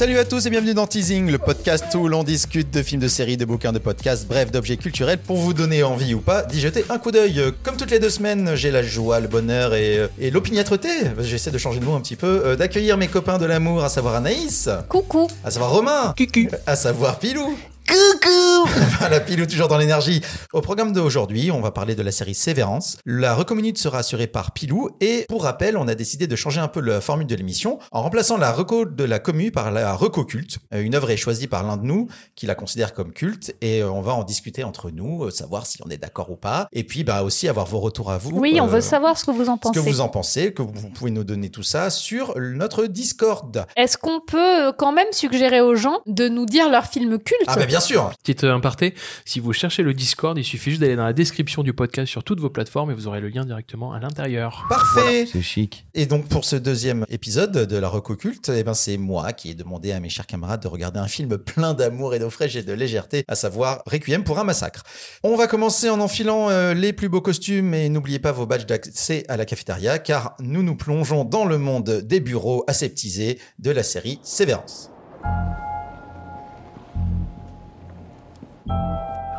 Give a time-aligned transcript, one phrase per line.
[0.00, 3.06] Salut à tous et bienvenue dans Teasing, le podcast où l'on discute de films, de
[3.06, 6.58] séries, de bouquins, de podcasts, bref, d'objets culturels pour vous donner envie ou pas d'y
[6.58, 7.52] jeter un coup d'œil.
[7.62, 10.88] Comme toutes les deux semaines, j'ai la joie, le bonheur et, et l'opiniâtreté,
[11.18, 13.90] j'essaie de changer de mot un petit peu, euh, d'accueillir mes copains de l'amour, à
[13.90, 15.28] savoir Anaïs, Coucou.
[15.44, 16.48] à savoir Romain, Cucu.
[16.66, 17.54] à savoir Pilou.
[17.90, 18.68] Coucou
[19.10, 20.20] La pilou toujours dans l'énergie.
[20.52, 22.98] Au programme d'aujourd'hui, on va parler de la série Sévérance.
[23.04, 26.68] La recominute sera assurée par Pilou et pour rappel, on a décidé de changer un
[26.68, 30.24] peu la formule de l'émission en remplaçant la reco de la commu par la reco
[30.24, 30.58] culte.
[30.72, 33.82] Euh, Une œuvre est choisie par l'un de nous qui la considère comme culte et
[33.82, 36.68] euh, on va en discuter entre nous, euh, savoir si on est d'accord ou pas
[36.72, 38.30] et puis bah aussi avoir vos retours à vous.
[38.38, 39.80] Oui, on euh, veut savoir ce que vous en ce que pensez.
[39.80, 43.66] vous en pensez, que vous pouvez nous donner tout ça sur notre Discord.
[43.76, 47.40] Est-ce qu'on peut quand même suggérer aux gens de nous dire leur film culte?
[47.48, 50.82] Ah bah bien sûr Petite euh, aparté, si vous cherchez le Discord, il suffit juste
[50.82, 53.44] d'aller dans la description du podcast sur toutes vos plateformes et vous aurez le lien
[53.44, 54.66] directement à l'intérieur.
[54.68, 55.86] Parfait C'est chic.
[55.94, 59.54] Et donc pour ce deuxième épisode de la Recoculte, eh ben c'est moi qui ai
[59.54, 62.62] demandé à mes chers camarades de regarder un film plein d'amour et d'eau fraîche et
[62.62, 64.82] de légèreté, à savoir Requiem pour un massacre.
[65.22, 68.66] On va commencer en enfilant euh, les plus beaux costumes et n'oubliez pas vos badges
[68.66, 73.70] d'accès à la cafétéria car nous nous plongeons dans le monde des bureaux aseptisés de
[73.70, 74.90] la série Sévérance.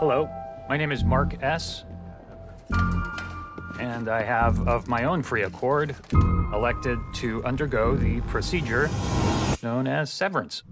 [0.02, 0.28] Hello,
[0.68, 1.86] my name is Mark S.
[3.80, 5.96] And I have, of my own free accord,
[6.56, 8.90] elected to undergo the procedure
[9.62, 10.64] known as severance.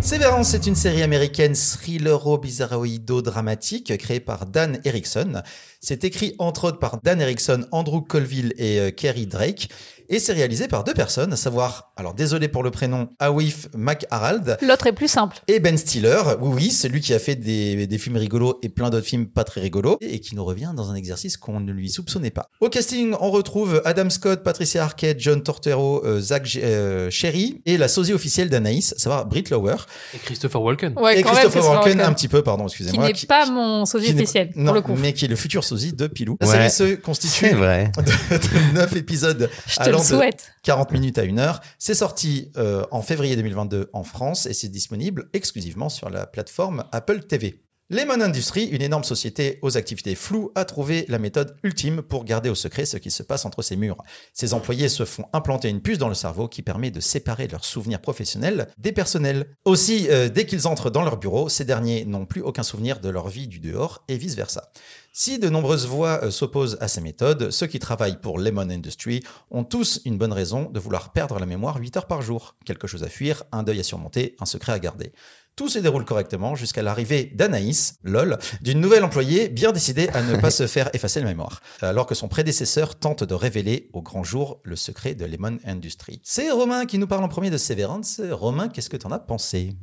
[0.00, 5.42] Sévérance est une série américaine thrillero-bizarroïdo-dramatique créée par Dan Erickson.
[5.80, 9.68] C'est écrit entre autres par Dan Erickson, Andrew Colville et euh, Kerry Drake.
[10.12, 14.58] Et c'est réalisé par deux personnes, à savoir, alors désolé pour le prénom, Awif McHarald
[14.60, 15.38] L'autre est plus simple.
[15.48, 16.18] et Ben Stiller.
[16.40, 19.44] Oui, oui, celui qui a fait des, des films rigolos et plein d'autres films pas
[19.44, 22.46] très rigolos et qui nous revient dans un exercice qu'on ne lui soupçonnait pas.
[22.60, 27.62] Au casting, on retrouve Adam Scott, Patricia Arquette, John Tortero, euh, Zach G- euh, Sherry
[27.64, 29.76] et la sosie officielle d'Anaïs, à savoir Britt Lower.
[30.14, 30.94] Et Christopher Walken.
[30.98, 33.06] Ouais, et quand même, Christopher Christopher Walken, Walken, un petit peu, pardon, qui excusez-moi.
[33.06, 34.94] n'est pas mon sosie qui officiel, non, pour le coup.
[35.00, 36.36] mais qui est le futur sosie de Pilou.
[36.40, 36.68] La Ouais.
[36.68, 37.92] série se constitue C'est vrai.
[37.96, 38.02] de,
[38.36, 40.52] de 9 épisodes Je te allant le de souhaite.
[40.62, 41.60] 40 minutes à 1 heure.
[41.78, 46.84] C'est sorti euh, en février 2022 en France et c'est disponible exclusivement sur la plateforme
[46.92, 47.62] Apple TV.
[47.92, 52.48] Lemon Industries, une énorme société aux activités floues, a trouvé la méthode ultime pour garder
[52.48, 53.96] au secret ce qui se passe entre ses murs.
[54.32, 57.64] Ses employés se font implanter une puce dans le cerveau qui permet de séparer leurs
[57.64, 59.56] souvenirs professionnels des personnels.
[59.64, 63.08] Aussi, euh, dès qu'ils entrent dans leur bureau, ces derniers n'ont plus aucun souvenir de
[63.08, 64.70] leur vie du dehors et vice-versa.
[65.12, 69.24] Si de nombreuses voix euh, s'opposent à ces méthodes, ceux qui travaillent pour Lemon Industry
[69.50, 72.54] ont tous une bonne raison de vouloir perdre la mémoire 8 heures par jour.
[72.64, 75.12] Quelque chose à fuir, un deuil à surmonter, un secret à garder.
[75.60, 80.40] Tout se déroule correctement jusqu'à l'arrivée d'Anaïs, lol, d'une nouvelle employée bien décidée à ne
[80.40, 84.24] pas se faire effacer la mémoire, alors que son prédécesseur tente de révéler au grand
[84.24, 86.22] jour le secret de Lemon Industry.
[86.24, 88.22] C'est Romain qui nous parle en premier de Severance.
[88.30, 89.76] Romain, qu'est-ce que t'en as pensé?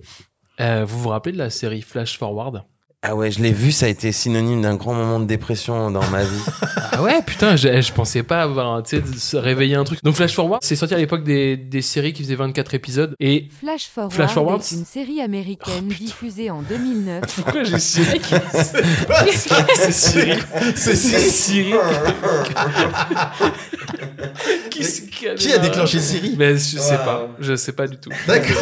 [0.61, 2.63] Euh, vous vous rappelez de la série Flash Forward?
[3.03, 6.05] Ah ouais, je l'ai vu, ça a été synonyme d'un grand moment de dépression dans
[6.09, 6.41] ma vie.
[6.99, 9.99] Ah ouais, putain, je, je pensais pas avoir, tu sais, de se réveiller un truc.
[10.03, 13.13] Donc Flash Forward, c'est sorti à l'époque des, des séries qui faisaient 24 épisodes.
[13.19, 17.23] Et Flash Forward, Flash Forward, est une série américaine diffusée en 2009.
[17.35, 18.19] pourquoi j'ai Siri
[19.75, 20.39] C'est Siri.
[20.75, 21.73] C'est Siri.
[24.71, 28.09] qui, a, Qui a déclenché Siri Mais je sais pas, je sais pas du tout.
[28.27, 28.57] D'accord.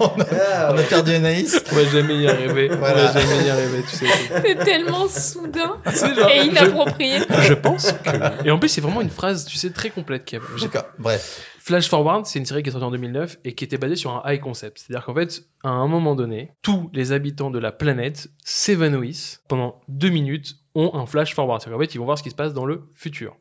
[0.00, 1.62] on, a, on a perdu Anaïs.
[1.72, 2.68] On va jamais y arriver.
[2.68, 3.02] Voilà.
[3.02, 4.06] On va jamais y arriver, tu sais.
[4.44, 7.18] C'est tellement soudain genre, et inapproprié.
[7.42, 8.46] Je pense que.
[8.46, 10.28] Et en plus, c'est vraiment une phrase, tu sais, très complète.
[10.56, 10.88] J'ai- D'accord.
[10.98, 11.50] Bref.
[11.58, 14.10] Flash Forward, c'est une série qui est sortie en 2009 et qui était basée sur
[14.10, 14.78] un high concept.
[14.78, 19.80] C'est-à-dire qu'en fait, à un moment donné, tous les habitants de la planète s'évanouissent pendant
[19.88, 21.60] deux minutes, ont un flash forward.
[21.62, 23.36] C'est-à-dire qu'en fait, ils vont voir ce qui se passe dans le futur.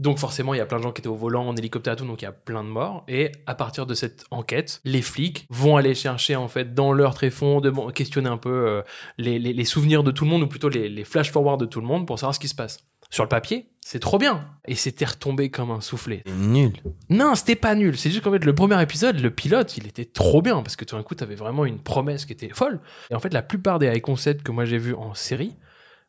[0.00, 1.96] Donc forcément, il y a plein de gens qui étaient au volant, en hélicoptère et
[1.96, 3.04] tout, donc il y a plein de morts.
[3.06, 7.14] Et à partir de cette enquête, les flics vont aller chercher en fait dans leur
[7.14, 8.82] tréfonds, de questionner un peu euh,
[9.18, 11.66] les, les- les souvenirs de tout le monde, ou plutôt les, les flash forward de
[11.66, 12.78] tout le monde pour savoir ce qui se passe.
[13.10, 14.48] Sur le papier, c'est trop bien.
[14.66, 16.24] Et c'était retombé comme un soufflet.
[16.26, 16.72] Nul.
[17.10, 17.96] Non, c'était pas nul.
[17.96, 20.84] C'est juste qu'en fait, le premier épisode, le pilote, il était trop bien parce que
[20.84, 22.80] tout d'un coup, t'avais vraiment une promesse qui était folle.
[23.10, 25.54] Et en fait, la plupart des high concepts que moi j'ai vus en série,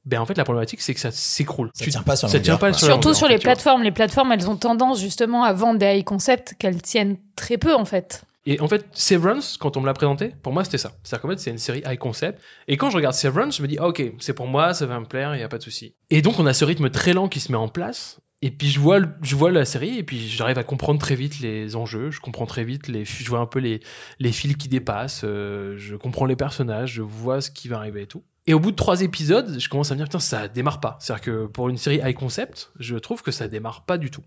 [0.06, 1.72] ben en fait, la problématique, c'est que ça s'écroule.
[1.74, 3.46] Ça tient pas sur Ça tient pas sur Surtout longueur, sur en les fait, tu
[3.46, 3.84] plateformes.
[3.84, 7.74] Les plateformes, elles ont tendance justement à vendre des high concepts qu'elles tiennent très peu
[7.74, 8.24] en fait.
[8.48, 10.92] Et en fait, Severance, quand on me l'a présenté, pour moi, c'était ça.
[11.04, 12.40] C'est-à-dire qu'en fait, c'est une série high concept.
[12.68, 15.00] Et quand je regarde Severance, je me dis, ah, ok, c'est pour moi, ça va
[15.00, 15.96] me plaire, il n'y a pas de souci.
[16.12, 18.20] Et donc, on a ce rythme très lent qui se met en place.
[18.44, 21.40] Et puis, je vois, je vois la série, et puis j'arrive à comprendre très vite
[21.40, 22.12] les enjeux.
[22.12, 23.80] Je comprends très vite les, je vois un peu les,
[24.20, 25.22] les fils qui dépassent.
[25.24, 28.24] euh, je comprends les personnages, je vois ce qui va arriver et tout.
[28.48, 30.98] Et au bout de trois épisodes, je commence à me dire, putain, ça démarre pas.
[31.00, 34.22] C'est-à-dire que pour une série high concept, je trouve que ça démarre pas du tout.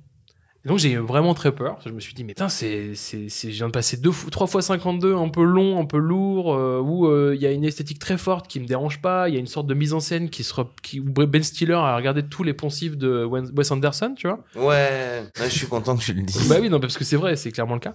[0.65, 1.79] Et donc j'ai vraiment très peur.
[1.87, 4.49] Je me suis dit, mais putain, c'est, c'est, c'est, je viens de passer deux, trois
[4.49, 7.63] fois 52, un peu long, un peu lourd, euh, où euh, il y a une
[7.65, 9.29] esthétique très forte qui me dérange pas.
[9.29, 11.41] Il y a une sorte de mise en scène qui se, re- qui, où Ben
[11.45, 14.41] Stiller a regardé tous les poncifs de Wes Anderson, tu vois.
[14.57, 16.49] Ouais, ouais, je suis content que tu le dises.
[16.49, 17.95] Bah oui, non, parce que c'est vrai, c'est clairement le cas.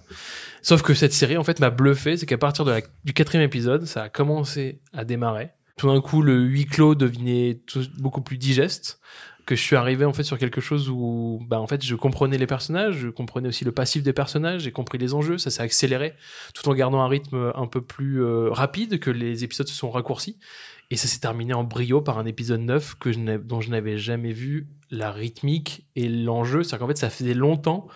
[0.62, 2.16] Sauf que cette série, en fait, m'a bluffé.
[2.16, 5.50] C'est qu'à partir de la- du quatrième épisode, ça a commencé à démarrer.
[5.76, 7.60] Tout d'un coup, le huis clos devenait
[7.98, 9.00] beaucoup plus digeste.
[9.46, 12.38] Que je suis arrivé en fait sur quelque chose où, bah en fait, je comprenais
[12.38, 15.60] les personnages, je comprenais aussi le passif des personnages, j'ai compris les enjeux, ça s'est
[15.60, 16.14] accéléré,
[16.54, 19.90] tout en gardant un rythme un peu plus euh, rapide, que les épisodes se sont
[19.90, 20.38] raccourcis.
[20.90, 24.32] Et ça s'est terminé en brio par un épisode 9 que dont je n'avais jamais
[24.32, 26.62] vu la rythmique et l'enjeu.
[26.62, 27.86] C'est-à-dire qu'en fait, ça faisait longtemps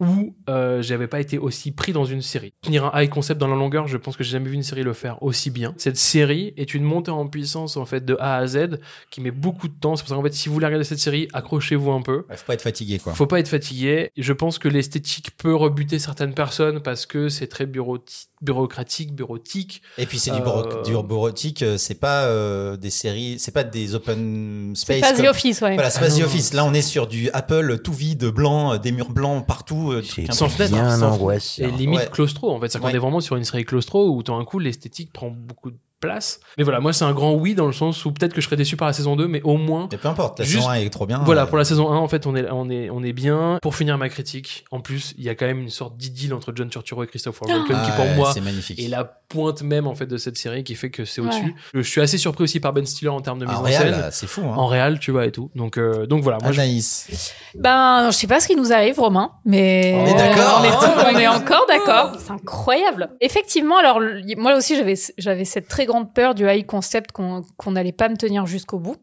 [0.00, 2.52] où euh, j'avais pas été aussi pris dans une série.
[2.62, 4.82] Tenir un high concept dans la longueur, je pense que j'ai jamais vu une série
[4.82, 5.74] le faire aussi bien.
[5.76, 8.78] Cette série est une montée en puissance en fait de A à Z
[9.10, 9.96] qui met beaucoup de temps.
[9.96, 12.24] C'est pour ça qu'en fait, si vous voulez regarder cette série, accrochez-vous un peu.
[12.30, 13.12] Faut pas être fatigué, quoi.
[13.14, 14.10] Faut pas être fatigué.
[14.16, 19.82] Je pense que l'esthétique peut rebuter certaines personnes parce que c'est très bureauti- bureaucratique, bureautique.
[19.98, 23.50] Et puis c'est du, Euh, bureau- du bureautique, euh, c'est pas euh, des séries, c'est
[23.52, 25.02] pas des open space.
[25.04, 25.74] C'est pas The Office, ouais.
[25.74, 26.22] Voilà, c'est pas Ah The.
[26.24, 26.52] Office.
[26.52, 29.92] Là, on est sur du Apple tout vide, blanc, euh, des murs blancs partout.
[29.92, 31.18] euh, sans fenêtre, sans-.
[31.58, 32.08] Et limite Ouais.
[32.12, 32.68] claustro, en fait.
[32.70, 32.94] C'est qu'on Ouais.
[32.94, 36.40] est vraiment sur une série claustro où, tout d'un coup, l'esthétique prend beaucoup de place.
[36.58, 38.56] Mais voilà, moi, c'est un grand oui dans le sens où peut-être que je serais
[38.56, 40.74] déçu par la saison 2, mais au moins, Mais peu importe, la Juste- saison 1
[40.74, 41.20] est trop bien.
[41.24, 43.58] Voilà, euh, pour la saison 1, en fait, on est, on est, on est bien.
[43.62, 46.52] Pour finir ma critique, en plus, il y a quand même une sorte d'idylle entre
[46.54, 48.78] John Turturro et Christopher Walken ah, qui, pour ouais, moi, c'est magnifique.
[48.78, 51.28] est la pointe même, en fait, de cette série qui fait que c'est Ouais.
[51.28, 51.54] au-dessus.
[51.74, 53.94] Je suis assez surpris aussi par Ben Stiller en termes de mise Ah, en réel,
[53.94, 54.08] scène.
[54.12, 54.42] c'est fou.
[54.42, 54.54] Hein.
[54.56, 55.50] En réel, tu vois, et tout.
[55.54, 56.38] Donc, euh, donc voilà.
[56.42, 57.32] Moi, je- Anaïs.
[57.54, 60.60] Ben, je sais pas ce qui nous arrive, Romain, mais On est d'accord.
[60.60, 62.12] On est, on est encore d'accord.
[62.18, 63.10] C'est incroyable.
[63.20, 64.00] Effectivement, alors
[64.36, 68.16] moi aussi j'avais j'avais cette très grande peur du high concept qu'on n'allait pas me
[68.16, 68.96] tenir jusqu'au bout.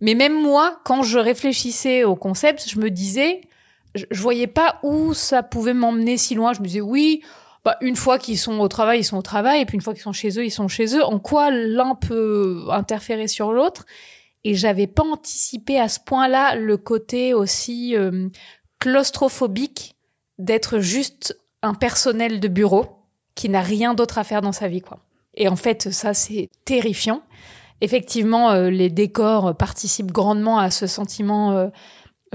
[0.00, 3.42] Mais même moi, quand je réfléchissais au concept, je me disais,
[3.94, 6.52] je, je voyais pas où ça pouvait m'emmener si loin.
[6.52, 7.22] Je me disais oui.
[7.64, 9.92] Bah, une fois qu'ils sont au travail, ils sont au travail, et puis une fois
[9.92, 11.04] qu'ils sont chez eux, ils sont chez eux.
[11.04, 13.84] En quoi l'un peut interférer sur l'autre?
[14.44, 18.28] Et j'avais pas anticipé à ce point-là le côté aussi euh,
[18.78, 19.96] claustrophobique
[20.38, 22.86] d'être juste un personnel de bureau
[23.34, 25.00] qui n'a rien d'autre à faire dans sa vie, quoi.
[25.38, 27.22] Et en fait, ça, c'est terrifiant.
[27.80, 31.70] Effectivement, euh, les décors participent grandement à ce sentiment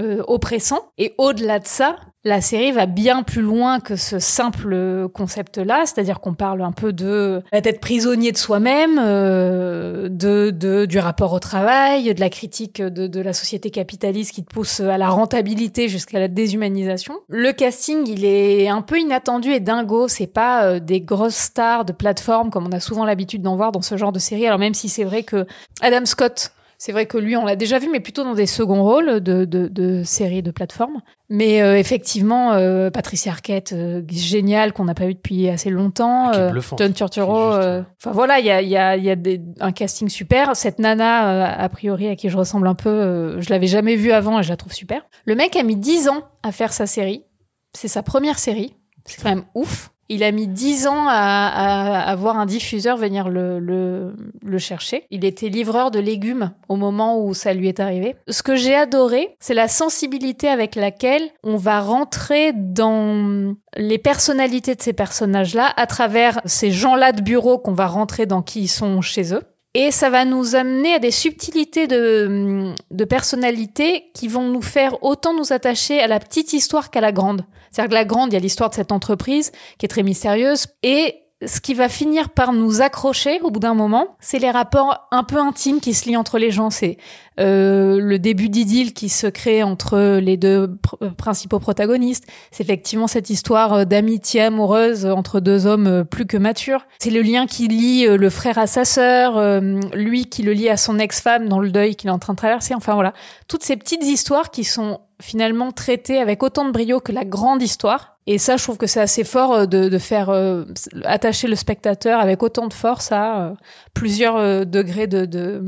[0.00, 0.90] euh, oppressant.
[0.98, 6.20] Et au-delà de ça, la série va bien plus loin que ce simple concept-là, c'est-à-dire
[6.20, 11.38] qu'on parle un peu de d'être prisonnier de soi-même, euh, de, de du rapport au
[11.38, 15.88] travail, de la critique de, de la société capitaliste qui te pousse à la rentabilité
[15.88, 17.14] jusqu'à la déshumanisation.
[17.28, 20.08] Le casting, il est un peu inattendu et dingo.
[20.08, 23.70] C'est pas euh, des grosses stars de plateforme comme on a souvent l'habitude d'en voir
[23.70, 24.46] dans ce genre de série.
[24.46, 25.46] Alors même si c'est vrai que
[25.82, 28.82] Adam Scott c'est vrai que lui, on l'a déjà vu, mais plutôt dans des seconds
[28.82, 31.00] rôles de, de, de séries de plateforme.
[31.30, 36.28] Mais euh, effectivement, euh, Patricia Arquette, euh, géniale, qu'on n'a pas vu depuis assez longtemps.
[36.28, 36.60] Ah, est Euh.
[36.78, 37.52] John Turturro.
[37.54, 40.54] Enfin voilà, il y a, y a, y a des, un casting super.
[40.56, 44.40] Cette nana, a priori, à qui je ressemble un peu, je l'avais jamais vue avant
[44.40, 45.02] et je la trouve super.
[45.24, 47.24] Le mec a mis 10 ans à faire sa série.
[47.72, 48.76] C'est sa première série.
[49.06, 49.90] C'est quand même ouf.
[50.08, 51.12] Il a mis 10 ans à,
[51.46, 55.06] à, à voir un diffuseur venir le, le, le chercher.
[55.10, 58.16] Il était livreur de légumes au moment où ça lui est arrivé.
[58.28, 64.74] Ce que j'ai adoré, c'est la sensibilité avec laquelle on va rentrer dans les personnalités
[64.74, 68.68] de ces personnages-là à travers ces gens-là de bureau qu'on va rentrer dans qui ils
[68.68, 69.42] sont chez eux.
[69.76, 75.02] Et ça va nous amener à des subtilités de, de personnalité qui vont nous faire
[75.02, 77.44] autant nous attacher à la petite histoire qu'à la grande.
[77.72, 80.68] C'est-à-dire que la grande, il y a l'histoire de cette entreprise qui est très mystérieuse.
[80.84, 85.06] Et ce qui va finir par nous accrocher au bout d'un moment, c'est les rapports
[85.10, 86.70] un peu intimes qui se lient entre les gens.
[86.70, 86.98] C'est
[87.40, 92.26] euh, le début d'idylle qui se crée entre les deux euh, principaux protagonistes.
[92.50, 96.86] C'est effectivement cette histoire euh, d'amitié amoureuse entre deux hommes euh, plus que matures.
[96.98, 99.60] C'est le lien qui lie le frère à sa sœur,
[99.94, 102.38] lui qui le lie à son ex-femme dans le deuil qu'il est en train de
[102.38, 102.74] traverser.
[102.74, 103.12] Enfin voilà,
[103.48, 107.62] toutes ces petites histoires qui sont finalement traitées avec autant de brio que la grande
[107.62, 108.13] histoire.
[108.26, 110.64] Et ça, je trouve que c'est assez fort euh, de, de faire euh,
[111.04, 113.50] attacher le spectateur avec autant de force à euh,
[113.92, 115.62] plusieurs euh, degrés de, de,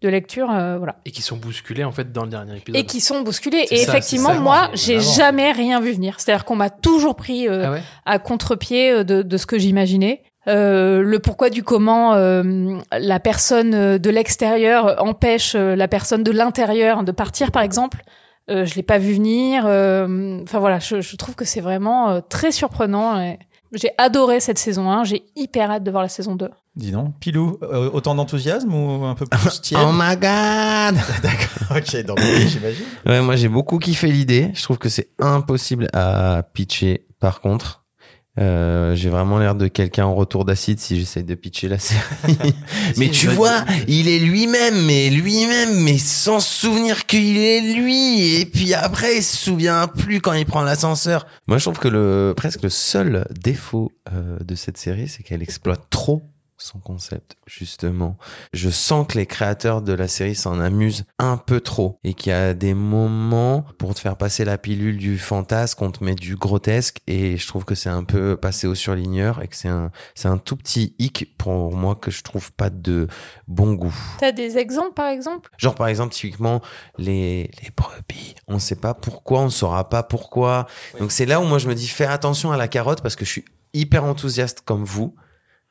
[0.00, 0.48] de lecture.
[0.52, 2.80] euh, voilà Et qui sont bousculés, en fait, dans le dernier épisode.
[2.80, 3.66] et qui sont bousculés.
[3.72, 6.14] Et ça, effectivement, moi, j'ai jamais rien vu venir.
[6.20, 7.82] C'est-à-dire qu'on m'a toujours pris euh, Ah ouais?
[8.06, 10.22] à contre-pied de, de ce que j'imaginais.
[10.48, 17.02] Euh, le pourquoi du comment euh, la personne de l'extérieur empêche la personne de l'intérieur
[17.04, 18.02] de partir, par exemple.
[18.48, 19.64] Euh, je l'ai pas vu venir.
[19.66, 23.20] euh, Enfin voilà, je, je trouve que c'est vraiment euh, très surprenant.
[23.20, 23.38] Et
[23.74, 26.48] J'ai adoré cette saison 1, j'ai hyper hâte de voir la saison 2.
[26.76, 31.76] Dis donc, Pilou, euh, autant d'enthousiasme ou un peu plus tiède Oh my god D'accord,
[31.76, 32.84] ok, donc oui, j'imagine.
[33.06, 34.50] Ouais, moi j'ai beaucoup kiffé l'idée.
[34.54, 37.06] Je trouve que c'est impossible à pitcher.
[37.20, 37.79] Par contre,
[38.38, 42.54] euh, j'ai vraiment l'air de quelqu'un en retour d'acide si j'essaye de pitcher la série.
[42.96, 48.36] mais tu vois, il est lui-même, mais lui-même, mais sans souvenir qu'il est lui.
[48.36, 51.26] Et puis après, il se souvient plus quand il prend l'ascenseur.
[51.48, 55.42] Moi, je trouve que le presque le seul défaut euh, de cette série, c'est qu'elle
[55.42, 56.22] exploite trop
[56.62, 58.16] son concept, justement.
[58.52, 62.30] Je sens que les créateurs de la série s'en amusent un peu trop et qu'il
[62.30, 66.14] y a des moments pour te faire passer la pilule du fantasme, on te met
[66.14, 69.68] du grotesque et je trouve que c'est un peu passé au surligneur et que c'est
[69.68, 73.08] un, c'est un tout petit hic pour moi que je trouve pas de
[73.48, 73.94] bon goût.
[74.18, 75.50] T'as des exemples par exemple?
[75.56, 76.60] Genre par exemple typiquement
[76.98, 80.66] les, les brebis, on sait pas pourquoi, on saura pas pourquoi.
[80.98, 83.24] Donc c'est là où moi je me dis fais attention à la carotte parce que
[83.24, 85.14] je suis hyper enthousiaste comme vous.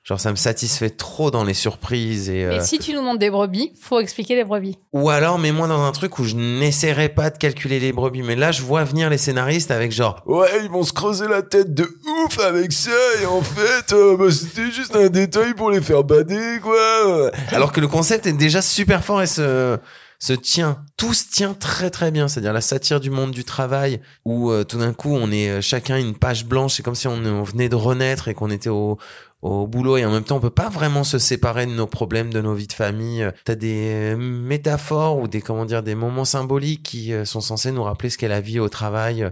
[0.03, 3.19] Genre ça me satisfait trop dans les surprises et euh, Et si tu nous montres
[3.19, 4.77] des brebis, faut expliquer les brebis.
[4.93, 8.23] ou alors mets-moi dans un truc où je n'essaierai pas de calculer les brebis.
[8.23, 11.41] Mais là je vois venir les scénaristes avec genre ouais ils vont se creuser la
[11.41, 11.83] tête de
[12.25, 12.89] ouf avec ça
[13.21, 17.29] et en fait euh, bah, c'était juste un détail pour les faire bader quoi.
[17.51, 19.77] Alors que le concept est déjà super fort et se
[20.21, 20.83] se tient.
[20.97, 22.27] Tout se tient très très bien.
[22.27, 25.61] C'est-à-dire la satire du monde du travail où euh, tout d'un coup on est euh,
[25.61, 26.73] chacun une page blanche.
[26.75, 28.97] C'est comme si on, on venait de renaître et qu'on était au
[29.41, 32.33] au boulot et en même temps on peut pas vraiment se séparer de nos problèmes
[32.33, 33.25] de nos vies de famille.
[33.45, 37.71] T'as des euh, métaphores ou des comment dire des moments symboliques qui euh, sont censés
[37.71, 39.29] nous rappeler ce qu'est la vie au travail.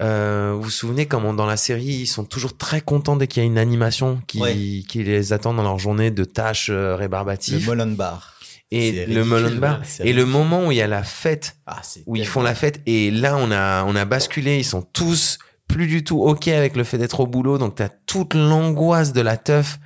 [0.00, 3.42] Euh, vous vous souvenez comment dans la série ils sont toujours très contents dès qu'il
[3.42, 4.54] y a une animation qui, Ouais.
[4.88, 8.34] qui les attend dans leur journée de tâches euh, Le rébarbatives Molon Bar.
[8.70, 9.80] et le melon bar.
[10.00, 12.80] et le moment où il y a la fête Ah, où ils font la fête
[12.86, 16.76] et là on a on a basculé ils sont tous plus du tout ok avec
[16.76, 19.78] le fait d'être au boulot donc t'as toute l'angoisse de la teuf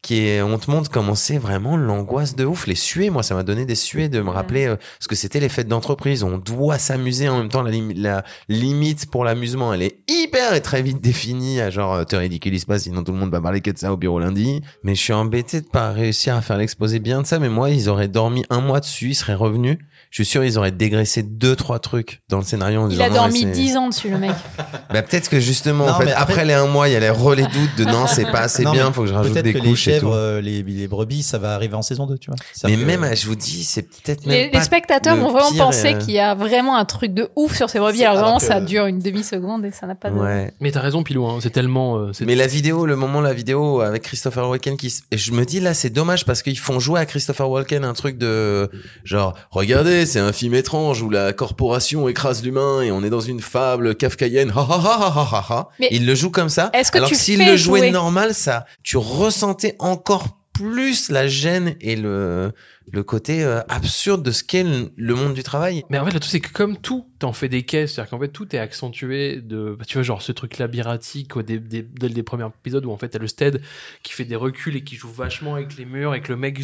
[0.00, 3.10] qui est on te montre comment c'est vraiment l'angoisse de ouf les suées.
[3.10, 5.68] Moi ça m'a donné des suées de me rappeler euh, ce que c'était les fêtes
[5.68, 6.22] d'entreprise.
[6.22, 7.62] On doit s'amuser en même temps.
[7.62, 11.60] La, lim- la limite pour l'amusement elle est hyper et très vite définie.
[11.60, 13.92] À genre euh, te ridiculise pas sinon tout le monde va parler que de ça
[13.92, 14.62] au bureau lundi.
[14.84, 17.38] Mais je suis embêté de pas réussir à faire l'exposé bien de ça.
[17.38, 19.78] Mais moi ils auraient dormi un mois dessus ils seraient revenus.
[20.10, 23.04] Je suis sûr ils auraient dégraissé deux trois trucs dans le scénario en Il disant,
[23.04, 24.30] a dormi 10 ans dessus, le mec.
[24.92, 26.96] bah, peut-être que justement, Non, en fait, mais après, après- les un mois, il y
[26.96, 29.36] a les relais doutes de non, c'est pas assez Non, bien, faut que je rajoute
[29.38, 29.87] des couches.
[29.92, 32.36] Chèvres, euh, les, les brebis, ça va arriver en saison 2, tu vois.
[32.68, 35.30] Mais même, que- je vous dis, c'est peut-être Les, même pas les spectateurs le vont
[35.32, 38.04] vraiment penser euh, qu'il y a vraiment un truc de ouf sur ces brebis.
[38.04, 40.16] Alors alors vraiment, que- ça dure une demi-seconde et ça n'a pas de...
[40.16, 40.52] Ouais.
[40.60, 41.96] Mais t'as raison, Pilou, hein, c'est tellement.
[41.98, 45.18] euh, c'est- Mais la vidéo, le moment, la vidéo avec Christopher Walken qui, s- et
[45.18, 48.18] je me dis là, c'est dommage parce qu'ils font jouer à Christopher Walken un truc
[48.18, 48.70] de
[49.04, 53.20] genre, regardez, c'est un film étrange où la corporation écrase l'humain et on est dans
[53.20, 54.52] une fable kafkaïenne.
[54.54, 55.68] Ha ha ha ha ha ha ha.
[55.80, 56.70] Mais Il le joue comme ça.
[56.72, 61.28] est-ce que alors tu que s'il le jouait normal, ça, tu ressentais encore plus la
[61.28, 62.52] gêne et le
[62.90, 65.84] le côté euh, absurde de ce qu'est le, le monde du travail.
[65.90, 67.92] Mais en fait, le truc, c'est que comme tout, t'en fais des caisses.
[67.92, 71.42] C'est-à-dire qu'en fait, tout est accentué de, bah, tu vois, genre ce truc labyrinthique au
[71.42, 73.60] dé- dès les premiers épisodes où en fait, t'as le stead
[74.02, 76.58] qui fait des reculs et qui joue vachement avec les murs et que le mec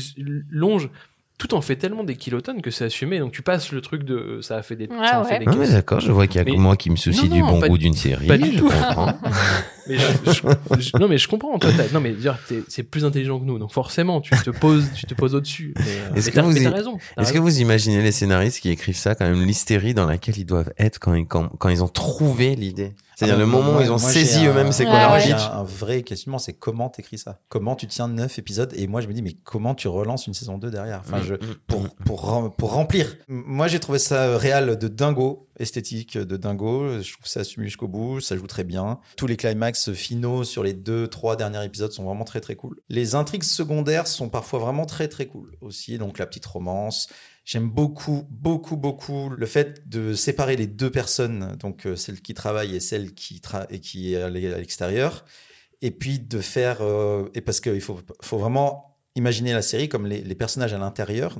[0.50, 0.88] longe.
[1.37, 3.18] Tout en fait tellement des kilotonnes que c'est assumé.
[3.18, 5.28] Donc tu passes le truc de, ça a fait des, Ouais, ça en ouais.
[5.30, 5.73] fait des Non mais caisses.
[5.73, 7.59] d'accord, je vois qu'il y a Mais- que moi qui me soucie Non, du non,
[7.61, 8.28] bon goût du- d'une série.
[8.28, 8.71] pas du tout.
[9.84, 9.90] comprends.
[9.90, 9.98] Mais
[10.78, 11.58] je- je- je- non mais je comprends.
[11.58, 13.58] Toi, non mais dire, t'es- c'est plus intelligent que nous.
[13.58, 15.74] Donc forcément, tu te poses, tu te poses au-dessus.
[15.78, 16.98] Euh, Est-ce que vous raison.
[17.18, 20.46] Est-ce que vous imaginez les scénaristes qui écrivent ça, quand même l'hystérie dans laquelle ils
[20.46, 22.94] doivent être quand ils, quand, quand ils ont trouvé l'idée?
[23.16, 25.58] C'est-à-dire Ah, le moment où ils ont saisi eux-mêmes c'est quoi Ouais, leur pitch un,
[25.60, 27.38] un vrai questionnement, c'est comment t'écris ça?
[27.48, 28.72] Comment tu tiens 9 épisodes?
[28.74, 31.00] Et moi, je me dis, mais comment tu relances une saison 2 derrière?
[31.06, 31.38] Enfin, Mm, je, mm,
[31.68, 31.88] pour, mm.
[32.06, 33.14] pour, pour remplir.
[33.28, 37.00] Moi, j'ai trouvé ça euh, réel de dingo, esthétique de dingo.
[37.00, 39.00] Je trouve ça assumé jusqu'au bout, ça joue très bien.
[39.16, 42.80] Tous les climax finaux sur les deux, trois derniers épisodes sont vraiment très, très cool.
[42.88, 45.99] Les intrigues secondaires sont parfois vraiment très, très cool aussi.
[45.99, 47.08] Donc, la petite romance.
[47.44, 52.32] J'aime beaucoup, beaucoup, beaucoup le fait de séparer les deux personnes, donc euh, celle qui
[52.32, 55.26] travaille et celle qui, et qui est à l'e- à l'extérieur,
[55.82, 60.06] et puis de faire, euh, et parce qu'il faut, faut vraiment imaginer la série comme
[60.06, 61.38] les, personnages à l'intérieur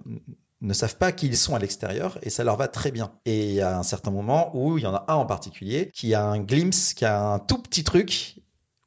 [0.61, 3.13] ne savent pas qui ils sont à l'extérieur et ça leur va très bien.
[3.27, 5.91] Et il y a un certain moment où il y en a un en particulier
[5.93, 8.37] qui a un glimpse, qui a un tout petit truc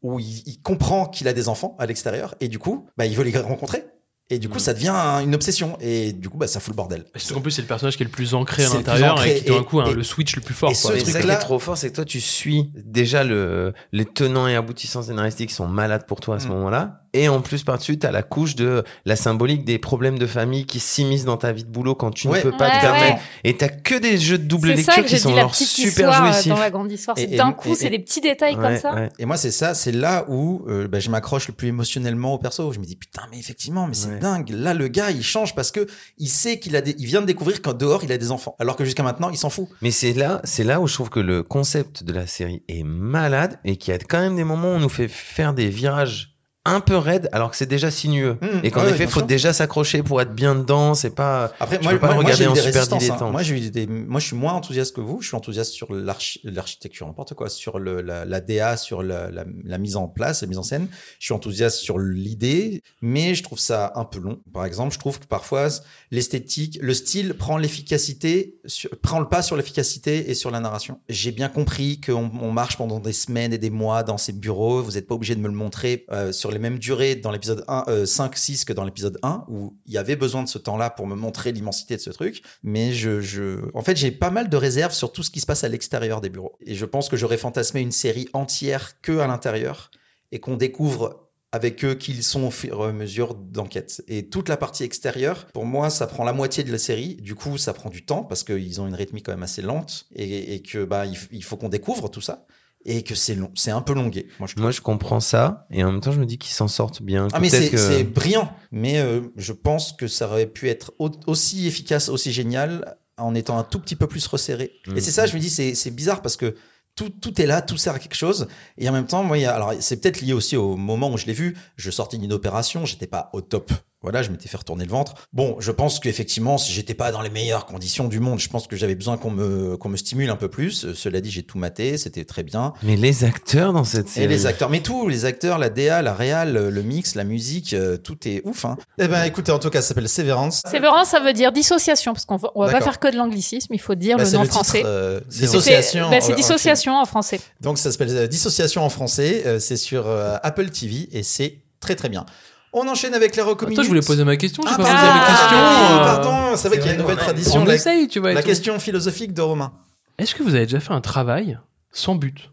[0.01, 3.15] où il, il comprend qu'il a des enfants à l'extérieur et du coup, bah, il
[3.15, 3.86] veut les rencontrer.
[4.29, 4.59] Et du coup, Mm.
[4.59, 5.77] ça devient un- une obsession.
[5.79, 7.05] Et du coup, bah, ça fout le bordel.
[7.13, 9.45] Parce qu'en plus, c'est le personnage qui est le plus ancré à l'intérieur et qui,
[9.45, 10.69] tout d'un coup, et- le switch le plus fort.
[10.69, 10.81] et quoi.
[10.81, 13.74] ce Mais ça qui truc-là- est trop fort, c'est que toi, tu suis déjà le,
[13.93, 16.51] les tenants et aboutissants scénaristiques qui sont malades pour toi à ce Mm.
[16.51, 17.06] moment-là.
[17.17, 20.79] Et en plus, par-dessus, t'as la couche de la symbolique des problèmes de famille qui
[20.79, 22.38] s'immiscent dans ta vie de boulot quand tu Ouais.
[22.39, 23.15] ne peux pas Ouais, te permettre.
[23.15, 23.21] ouais.
[23.43, 26.09] Et t'as que des jeux de double C'est ça lecture que qui sont genre super
[26.09, 26.47] euh, jouissifs.
[26.50, 27.15] dans la grande histoire.
[27.17, 28.93] D'un coup, c'est des petits détails comme ça.
[28.93, 29.09] ouais.
[29.19, 32.38] Et moi, c'est ça, c'est là où euh, bah, je m'accroche le plus émotionnellement au
[32.38, 32.71] perso.
[32.71, 34.19] Je me dis putain, mais effectivement, mais c'est Ouais.
[34.19, 34.50] dingue.
[34.50, 37.25] Là, le gars, il change parce que il sait qu'il a des, il vient de
[37.25, 39.67] découvrir qu'en dehors, il a des enfants, alors que jusqu'à maintenant, il s'en fout.
[39.81, 42.83] Mais c'est là, c'est là où je trouve que le concept de la série est
[42.83, 45.69] malade et qu'il y a quand même des moments où on nous fait faire des
[45.69, 46.37] virages
[46.67, 48.38] un peu raides alors que c'est déjà sinueux.
[48.41, 49.27] Mmh, et qu'en ouais, effet, bien faut sûr.
[49.27, 50.93] déjà s'accrocher pour être bien dedans.
[50.93, 51.51] C'est pas.
[51.59, 53.31] Après, moi, peux pas moi, moi, regarder eu en super hein.
[53.31, 55.21] Moi, j'ai des, moi, je suis moins enthousiaste que vous.
[55.21, 59.31] Je suis enthousiaste sur l'archi- l'architecture, n'importe quoi, sur le, la, la DA, sur la,
[59.31, 60.88] la, la mise en place, la mise en scène.
[61.19, 64.39] Je suis enthousiaste sur l'idée, mais je trouve ça un peu long.
[64.53, 65.69] Par exemple, je trouve que parfois
[66.12, 68.55] l'esthétique, le style prend l'efficacité,
[69.01, 71.00] prend le pas sur l'efficacité et sur la narration.
[71.09, 74.81] J'ai bien compris qu'on on marche pendant des semaines et des mois dans ces bureaux.
[74.81, 77.63] Vous n'êtes pas obligé de me le montrer euh, sur les mêmes durées dans l'épisode
[77.67, 80.57] 1, euh, 5, 6 que dans l'épisode 1, où il y avait besoin de ce
[80.57, 82.41] temps-là pour me montrer l'immensité de ce truc.
[82.63, 83.59] Mais je, je...
[83.73, 86.21] en fait, j'ai pas mal de réserves sur tout ce qui se passe à l'extérieur
[86.21, 86.57] des bureaux.
[86.61, 89.91] Et je pense que j'aurais fantasmé une série entière que à l'intérieur
[90.31, 94.03] et qu'on découvre avec eux qu'ils sont au fur et à mesure d'enquête.
[94.07, 97.15] Et toute la partie extérieure, pour moi, ça prend la moitié de la série.
[97.15, 100.07] Du coup, ça prend du temps parce qu'ils ont une rythmique quand même assez lente
[100.13, 102.45] et, et que bah il faut qu'on découvre tout ça
[102.88, 104.27] et que c'est long, c'est un peu longué.
[104.39, 104.63] Moi, je trouve.
[104.63, 107.27] Moi, je comprends ça et en même temps, je me dis qu'ils s'en sortent bien.
[107.34, 111.12] Ah mais c'est que- brillant, mais euh, je pense que ça aurait pu être au-
[111.27, 114.72] aussi efficace, aussi génial en étant un tout petit peu plus resserré.
[114.96, 116.56] Et c'est ça, je me dis, c'est c'est bizarre parce que
[116.96, 118.48] tout, tout est là, tout sert à quelque chose.
[118.79, 121.12] Et en même temps, moi, il y a- alors c'est peut-être lié aussi au moment
[121.12, 121.56] où je l'ai vu.
[121.75, 123.72] Je sortais d'une opération, j'étais pas au top.
[124.03, 125.15] Voilà, je m'étais fait retourner le ventre.
[125.33, 128.67] Bon, je pense qu'effectivement, si j'étais pas dans les meilleures conditions du monde, je pense
[128.67, 130.85] que j'avais besoin qu'on me, qu'on me stimule un peu plus.
[130.85, 132.73] Euh, Cela dit, j'ai tout maté, c'était très bien.
[132.83, 134.25] Mais les acteurs dans cette série.
[134.25, 137.73] Et les acteurs, mais tout, les acteurs, la DA, la réal, le mix, la musique,
[137.73, 138.65] euh, tout est ouf.
[138.65, 138.77] Hein.
[138.99, 140.61] Eh ben, écoutez, en tout cas, ça s'appelle Severance.
[140.69, 143.73] Sévérance, ça veut dire dissociation, parce qu'on va, on va pas faire que de l'anglicisme,
[143.73, 144.83] il faut dire Bah, le nom français.
[144.85, 146.05] euh, C'est- dissociation.
[146.11, 147.39] C'est bah, c'est euh, dissociation en français.
[147.61, 149.43] Donc ça s'appelle euh, Dissociation en français.
[149.47, 152.25] euh, c'est sur euh, Apple TV et c'est très très bien.
[152.73, 153.82] On enchaîne avec les recommandations.
[153.82, 154.63] Attends, je voulais poser ma question.
[154.67, 155.58] Ah, pas pardon, posé ma question.
[155.58, 157.62] oui, euh, pardon, c'est vrai qu'il y a une nouvelle tradition.
[157.62, 158.34] On La, essaye, tu vois.
[158.34, 158.47] la tout.
[158.47, 159.71] question philosophique de Romain.
[160.17, 161.58] Est-ce que vous avez déjà fait un travail
[161.91, 162.51] sans but?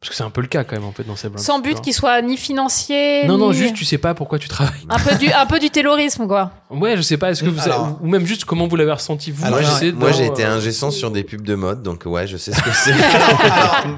[0.00, 1.78] Parce que c'est un peu le cas quand même en fait dans ces Sans but
[1.82, 3.26] qui soit ni financier.
[3.26, 4.72] Non, non, juste tu sais pas pourquoi tu travailles.
[4.88, 6.52] Un peu du, un peu du terrorisme, quoi.
[6.70, 7.30] Ouais, je sais pas.
[7.30, 9.90] Est-ce que vous Alors- avez- ou même juste comment vous l'avez ressenti vous Alors, je
[9.92, 12.50] moi, j'ai été euh, ingé son sur des pubs de mode, donc ouais, je sais
[12.52, 12.94] ce que c'est.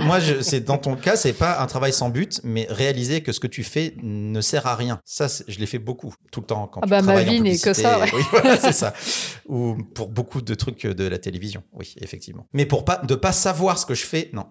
[0.05, 3.31] Moi, je, c'est dans ton cas, c'est pas un travail sans but, mais réaliser que
[3.31, 4.99] ce que tu fais ne sert à rien.
[5.05, 6.67] Ça, je l'ai fait beaucoup, tout le temps.
[6.67, 8.11] Quand Ah tu bah, ma travailles en vie n'est que ça, ouais.
[8.13, 8.93] Oui, voilà, c'est ça.
[9.49, 11.63] Ou pour beaucoup de trucs de la télévision.
[11.73, 12.49] Oui, effectivement.
[12.53, 14.47] Mais pour pas, de pas savoir ce que je fais, non.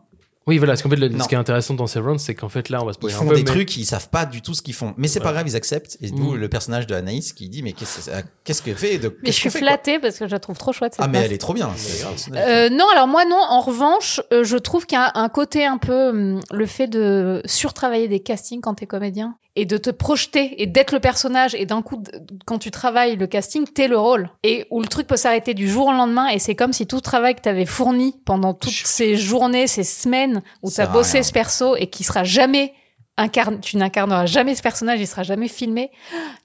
[0.47, 0.73] Oui, voilà.
[0.73, 1.23] Parce qu'en fait, le- Non.
[1.23, 3.15] ce qui est intéressant dans Severance, c'est qu'en fait là, on va se Ils poser
[3.15, 3.35] un font peu.
[3.35, 4.93] des mais- trucs, ils savent pas du tout ce qu'ils font.
[4.97, 5.33] Mais c'est pas Ouais.
[5.33, 5.97] grave, ils acceptent.
[6.01, 6.35] Et d'où Mm.
[6.37, 9.37] le personnage de Anaïs qui dit, mais qu'est-ce que- qu'est-ce qu'elle fait de, Mais je
[9.37, 11.53] suis flattée parce que je la trouve trop chouette, cette Ah, mais elle est trop
[11.53, 11.69] bien.
[11.75, 12.15] c'est grave.
[12.35, 13.37] Euh, non, alors moi non.
[13.39, 16.87] En revanche, euh, je trouve qu'il y a un côté un peu hum, le fait
[16.87, 21.55] de surtravailler des castings quand t'es comédien et de te projeter et d'être le personnage
[21.55, 22.09] et d'un coup, d-
[22.45, 25.69] quand tu travailles le casting, t'es le rôle et où le truc peut s'arrêter du
[25.69, 28.71] jour au lendemain et c'est comme si tout le travail que t'avais fourni pendant toutes
[28.71, 30.30] ces journées, ces semaines
[30.61, 31.23] où Ça t'as a bossé rien.
[31.23, 32.73] ce perso et qui sera jamais
[33.17, 35.91] incarne, tu n'incarneras jamais ce personnage, il sera jamais filmé.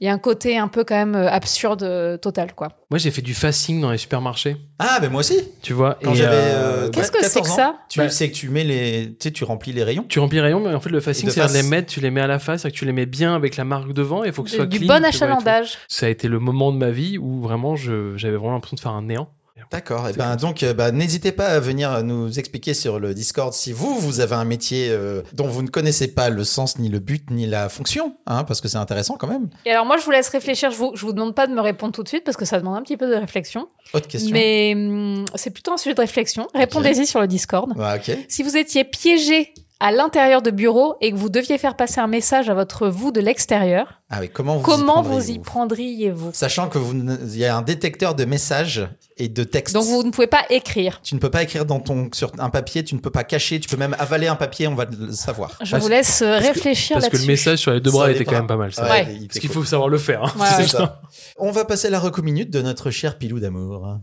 [0.01, 2.69] Il y a un côté un peu quand même euh, absurde euh, total quoi.
[2.91, 4.57] Moi, j'ai fait du fasting dans les supermarchés.
[4.79, 5.39] Ah, ben moi aussi.
[5.63, 5.97] Tu vois.
[6.03, 6.37] Quand j'avais.
[6.37, 7.77] euh, Qu'est-ce que 14 c'est que ça?
[7.89, 9.11] Tu Bah- sais que tu mets les.
[9.19, 10.05] Tu sais, tu remplis les rayons.
[10.09, 12.21] Tu remplis les rayons, mais en fait, le fasting, c'est les mettre, tu les mets
[12.21, 14.43] à la face, que tu les mets bien avec la marque devant et il faut
[14.43, 15.79] que ce soit du clean, bon tu achalandage.
[15.89, 18.81] Ça a été le moment de ma vie où vraiment je- j'avais vraiment l'impression de
[18.81, 19.29] faire un néant.
[19.71, 20.09] D'accord.
[20.09, 23.73] Et ben donc, euh, bah, n'hésitez pas à venir nous expliquer sur le Discord si
[23.73, 26.99] vous vous avez un métier euh, dont vous ne connaissez pas le sens, ni le
[26.99, 29.49] but, ni la fonction, hein, parce que c'est intéressant quand même.
[29.65, 30.71] Et alors moi, je vous laisse réfléchir.
[30.71, 32.59] Je vous, je vous demande pas de me répondre tout de suite parce que ça
[32.59, 33.69] demande un petit peu de réflexion.
[33.93, 34.33] Autre question.
[34.33, 36.47] Mais hum, c'est plutôt un sujet de réflexion.
[36.55, 37.73] Répondez-y sur le Discord.
[37.77, 38.17] Ok.
[38.29, 42.07] Si vous étiez piégé à l'intérieur de bureau et que vous deviez faire passer un
[42.07, 44.31] message à votre vous de l'extérieur, Ah oui.
[44.33, 46.31] Comment vous comment y vous y prendriez-vous?
[46.33, 49.75] Sachant que vous, il y a un détecteur de messages et de textes.
[49.75, 51.01] Donc vous ne pouvez pas écrire.
[51.03, 53.61] Tu ne peux pas écrire dans ton sur un papier, tu ne peux pas cacher,
[53.61, 55.59] tu peux même avaler un papier, on va le savoir.
[55.63, 58.11] Je Parce- vous laisse euh, parce réfléchir Parce que le message sur les deux bras
[58.11, 58.33] était bras.
[58.33, 58.73] quand même pas mal.
[58.73, 58.85] Ça.
[58.85, 59.19] Ouais, Ouais.
[59.29, 59.63] Parce qu'il cool.
[59.63, 60.25] faut savoir le faire.
[60.25, 60.33] hein.
[60.41, 60.69] Ouais, C'est ouais.
[60.69, 61.01] ça.
[61.39, 63.99] On va passer la reco minute de notre cher Pilou d'amour.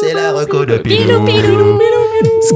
[0.00, 1.78] C'est la reco de Pilou, pilou.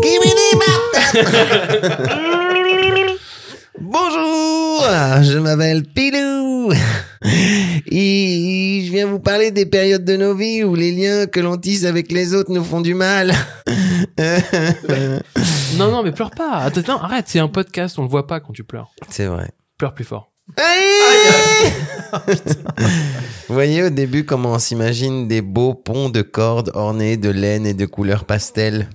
[3.79, 4.83] Bonjour,
[5.23, 6.73] je m'appelle Pilou.
[7.87, 11.59] Et je viens vous parler des périodes de nos vies où les liens que l'on
[11.59, 13.35] tisse avec les autres nous font du mal.
[15.77, 16.59] Non, non, mais pleure pas.
[16.59, 18.93] Attends, attends, arrête, c'est un podcast, on le voit pas quand tu pleures.
[19.11, 19.51] C'est vrai.
[19.77, 20.31] Pleure plus fort.
[23.49, 27.67] Vous voyez au début comment on s'imagine des beaux ponts de cordes ornés de laine
[27.67, 28.89] et de couleurs pastel?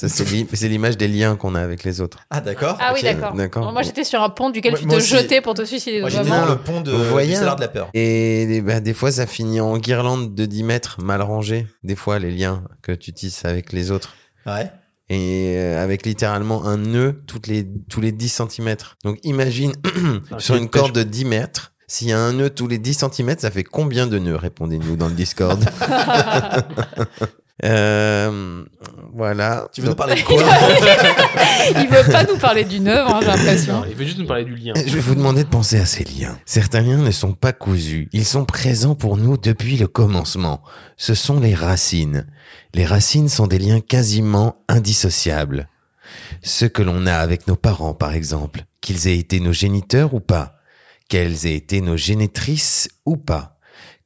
[0.00, 2.18] Ça, c'est l'i- c'est l'image des liens qu'on a avec les autres.
[2.30, 2.78] Ah, d'accord.
[2.80, 3.32] Ah oui, d'accord.
[3.34, 3.72] d'accord.
[3.72, 5.08] Moi, j'étais sur un pont duquel Moi- tu te aussi.
[5.08, 5.98] jetais pour te suicider.
[6.02, 7.90] Moi, j'étais dans le pont de, Vous voyez, du cellar de la peur.
[7.94, 11.66] Et bah, des fois, ça finit en guirlande de 10 mètres, mal rangée.
[11.82, 14.14] Des fois, les liens que tu tisses avec les autres.
[14.46, 14.70] Ouais.
[15.08, 18.76] Et euh, avec littéralement un nœud toutes les, tous les 10 cm.
[19.02, 19.72] Donc imagine,
[20.30, 22.94] Ah, sur une corde de 10 mètres, s'il y a un nœud tous les 10
[23.10, 24.36] cm, ça fait combien de nœuds?
[24.36, 25.64] Répondez-nous dans le Discord.
[27.64, 28.64] Euh,
[29.12, 29.68] voilà.
[29.72, 30.42] Tu veux nous parler de quoi
[31.80, 33.80] Il veut pas nous parler d'une œuvre, hein, j'ai l'impression.
[33.80, 34.72] Non, il veut juste nous parler du lien.
[34.76, 36.38] Je vais vous demander de penser à ces liens.
[36.46, 38.08] Certains liens ne sont pas cousus.
[38.12, 40.62] Ils sont présents pour nous depuis le commencement.
[40.96, 42.26] Ce sont les racines.
[42.74, 45.68] Les racines sont des liens quasiment indissociables.
[46.42, 50.20] Ceux que l'on a avec nos parents, par exemple, qu'ils aient été nos géniteurs ou
[50.20, 50.56] pas,
[51.08, 53.57] qu'elles aient été nos génitrices ou pas.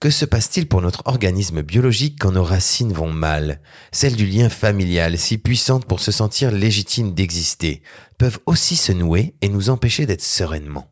[0.02, 3.60] Que se passe-t-il pour notre organisme biologique quand nos racines vont mal?
[3.92, 7.82] Celles du lien familial, si puissantes pour se sentir légitimes d'exister,
[8.18, 10.90] peuvent aussi se nouer et nous empêcher d'être sereinement.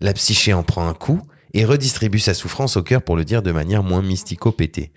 [0.00, 1.20] La psyché en prend un coup
[1.52, 4.92] et redistribue sa souffrance au cœur pour le dire de manière moins mystico-pétée.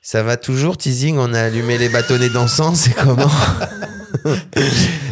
[0.00, 3.30] Ça va toujours, teasing, on a allumé les bâtonnets d'encens, c'est comment?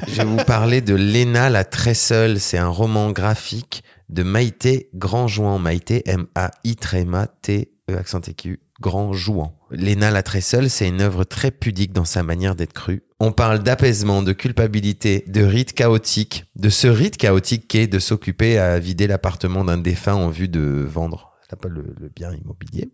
[0.08, 4.90] Je vais vous parler de Léna la très seule, c'est un roman graphique de Maïté
[4.94, 5.58] Grandjouan.
[5.58, 9.56] Maïté, M-A-I tréma T-E accent aigu, Grandjouan.
[9.70, 13.02] Léna la très seule, c'est une œuvre très pudique dans sa manière d'être crue.
[13.20, 18.58] On parle d'apaisement, de culpabilité, de rite chaotique, de ce rite chaotique qu'est de s'occuper
[18.58, 21.30] à vider l'appartement d'un défunt en vue de vendre
[21.68, 22.90] le, le bien immobilier.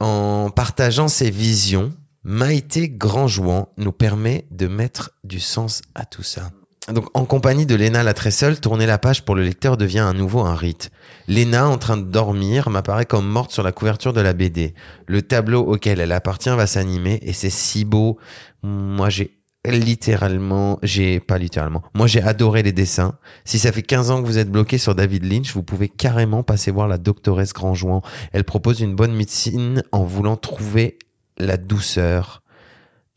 [0.00, 6.50] En partageant ses visions, Maïté Grandjouan nous permet de mettre du sens à tout ça.
[6.92, 10.00] Donc, en compagnie de Léna la très seule, tourner la page pour le lecteur devient
[10.00, 10.90] à nouveau un rite.
[11.26, 14.72] Léna, en train de dormir, m'apparaît comme morte sur la couverture de la BD.
[15.06, 18.18] Le tableau auquel elle appartient va s'animer et c'est si beau.
[18.62, 21.82] Moi, j'ai littéralement, j'ai pas littéralement.
[21.94, 23.18] Moi, j'ai adoré les dessins.
[23.44, 26.44] Si ça fait 15 ans que vous êtes bloqué sur David Lynch, vous pouvez carrément
[26.44, 28.02] passer voir la doctoresse Grandjouan.
[28.32, 30.98] Elle propose une bonne médecine en voulant trouver
[31.36, 32.42] la douceur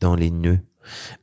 [0.00, 0.58] dans les nœuds.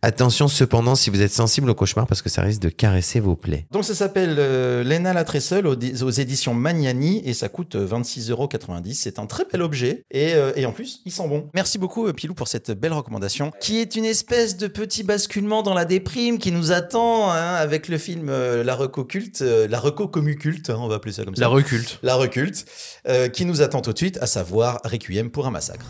[0.02, 3.36] Attention cependant si vous êtes sensible au cauchemar parce que ça risque de caresser vos
[3.36, 3.66] plaies.
[3.72, 7.76] Donc ça s'appelle euh, Léna la très seule aux, aux éditions Magnani et ça coûte
[7.76, 8.94] euh, 26,90€.
[8.94, 11.50] C'est un très bel objet et, euh, et en plus il sent bon.
[11.54, 15.64] Merci beaucoup euh, Pilou pour cette belle recommandation qui est une espèce de petit basculement
[15.64, 19.68] dans la déprime qui nous attend hein, avec le film euh, La Reco culte, euh,
[19.68, 21.42] La Reco commu culte, hein, on va appeler ça comme ça.
[21.42, 22.00] La reculte.
[22.04, 22.66] La Reculte,
[23.08, 25.86] euh, qui nous attend tout de suite, à savoir Requiem pour un massacre.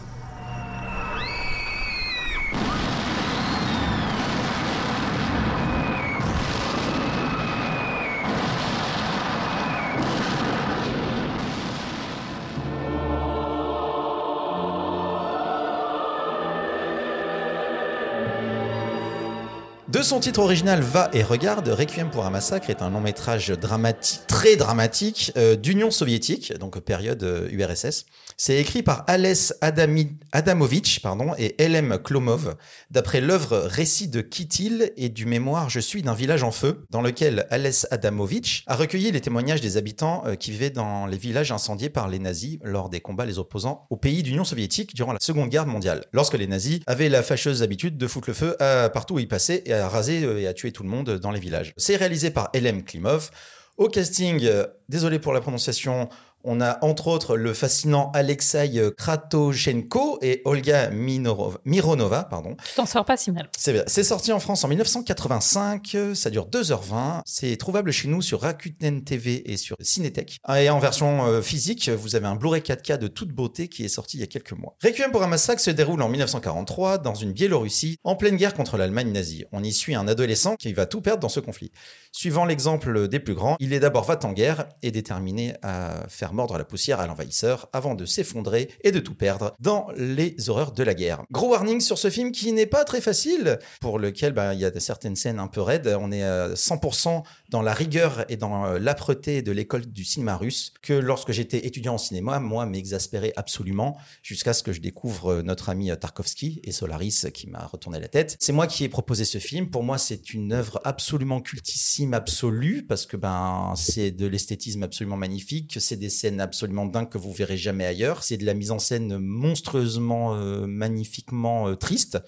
[19.89, 23.47] De son titre original Va et regarde, Requiem pour un massacre est un long métrage
[23.51, 28.05] dramatique, très dramatique euh, d'Union soviétique, donc période euh, URSS.
[28.35, 31.01] C'est écrit par Adami, Adamovitch
[31.37, 32.55] et Elem Klomov,
[32.91, 37.01] d'après l'œuvre Récit de Kitil et du mémoire Je suis d'un village en feu, dans
[37.01, 41.53] lequel Ales Adamovitch a recueilli les témoignages des habitants euh, qui vivaient dans les villages
[41.53, 45.19] incendiés par les nazis lors des combats les opposant au pays d'Union soviétique durant la
[45.21, 48.57] Seconde Guerre mondiale, lorsque les nazis avaient la fâcheuse habitude de foutre le feu
[48.93, 51.31] partout où ils passaient et à raser euh, et à tuer tout le monde dans
[51.31, 51.73] les villages.
[51.77, 53.29] C'est réalisé par Elem Klimov.
[53.77, 56.09] Au casting, euh, désolé pour la prononciation,
[56.47, 62.23] on a entre autres le fascinant Alexei Kratoshenko et Olga Minorov- Mironova.
[62.23, 62.55] Pardon.
[62.67, 63.49] Tu t'en sors pas si mal.
[63.57, 63.83] C'est bien.
[63.87, 68.41] C'est sorti en France en 1985, euh, ça dure 2h20, c'est trouvable chez nous sur
[68.41, 70.37] Rakuten TV et sur Cinétech.
[70.55, 73.89] Et en version euh, physique, vous avez un Blu-ray 4K de toute beauté qui est
[73.89, 74.75] sorti il y a quelques mois.
[74.83, 78.77] Requiem pour un massacre se déroule en 1943 dans une Biélorussie en pleine guerre contre
[78.77, 79.45] l'Allemagne nazie.
[79.51, 81.71] On y suit un adolescent qui va tout perdre dans ce conflit.
[82.11, 86.33] Suivant l'exemple des plus grands, il est d'abord va en guerre et déterminé à faire
[86.37, 90.71] mordre la poussière à l'envahisseur avant de s'effondrer et de tout perdre dans les horreurs
[90.71, 91.23] de la guerre.
[91.31, 94.65] Gros warning sur ce film qui n'est pas très facile, pour lequel bah, il y
[94.65, 95.97] a certaines scènes un peu raides.
[95.99, 100.37] On est à 100% dans la rigueur et dans euh, l'âpreté de l'école du cinéma
[100.37, 105.33] russe que lorsque j'étais étudiant en cinéma, moi, m'exaspérait absolument jusqu'à ce que je découvre
[105.33, 108.37] euh, notre ami Tarkovsky et Solaris qui m'a retourné la tête.
[108.39, 109.71] C'est moi qui ai proposé ce film.
[109.71, 115.17] Pour moi, c'est une œuvre absolument cultissime, absolue, parce que ben c'est de l'esthétisme absolument
[115.17, 118.71] magnifique, c'est des scènes absolument dingues que vous verrez jamais ailleurs, c'est de la mise
[118.71, 122.19] en scène monstrueusement, euh, magnifiquement euh, triste,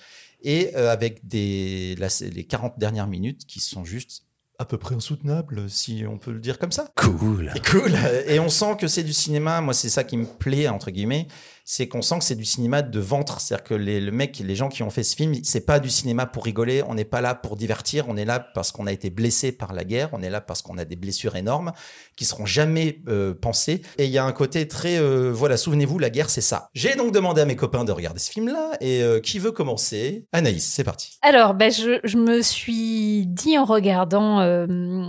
[0.41, 4.23] et euh, avec des les 40 dernières minutes qui sont juste
[4.60, 6.89] à peu près insoutenable, si on peut le dire comme ça.
[6.95, 7.54] Cool.
[7.71, 7.93] Cool.
[8.28, 9.62] Et on sent que c'est du cinéma.
[9.62, 11.28] Moi, c'est ça qui me plaît, entre guillemets.
[11.71, 13.39] C'est qu'on sent que c'est du cinéma de ventre.
[13.39, 15.91] C'est-à-dire que les, le mec, les gens qui ont fait ce film, c'est pas du
[15.91, 16.82] cinéma pour rigoler.
[16.88, 18.05] On n'est pas là pour divertir.
[18.08, 20.10] On est là parce qu'on a été blessé par la guerre.
[20.13, 21.71] On est là parce qu'on a des blessures énormes
[22.15, 23.84] qui seront jamais euh, pensées.
[23.99, 26.69] Et il y a un côté très, euh, voilà, souvenez-vous, la guerre, c'est ça.
[26.73, 28.71] J'ai donc demandé à mes copains de regarder ce film-là.
[28.82, 30.25] Et euh, qui veut commencer?
[30.34, 31.19] Anaïs, c'est parti.
[31.21, 34.39] Alors, ben, je, je me suis dit en regardant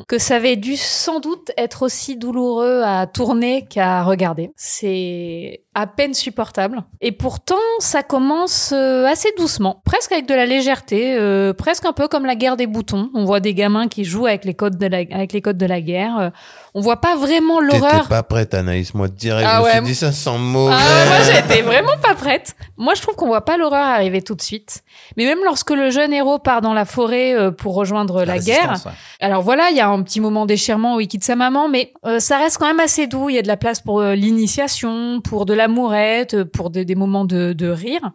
[0.06, 4.50] que ça avait dû sans doute être aussi douloureux à tourner qu'à regarder.
[4.56, 6.82] C'est à peine supportable.
[7.00, 11.92] Et pourtant, ça commence euh, assez doucement, presque avec de la légèreté, euh, presque un
[11.92, 13.10] peu comme la guerre des boutons.
[13.14, 15.66] On voit des gamins qui jouent avec les codes de la, avec les codes de
[15.66, 16.32] la guerre.
[16.74, 18.08] On voit pas vraiment T'étais l'horreur.
[18.08, 18.94] pas prête, Anaïs.
[18.94, 19.72] Moi, direct, Ah je me ouais.
[19.76, 20.74] suis dit, ça sent mauvais.
[20.78, 22.54] Ah, moi, j'étais vraiment pas prête.
[22.76, 24.82] Moi, je trouve qu'on voit pas l'horreur arriver tout de suite.
[25.16, 28.80] Mais même lorsque le jeune héros part dans la forêt euh, pour rejoindre la, guerre,
[28.86, 28.92] ouais.
[29.20, 31.92] alors voilà, il y a un petit moment déchirement où il quitte sa maman, mais
[32.06, 33.28] euh, ça reste quand même assez doux.
[33.30, 36.94] Il y a de la place pour euh, l'initiation, pour de l'amourette, pour des, des
[36.94, 38.12] moments de, de rire.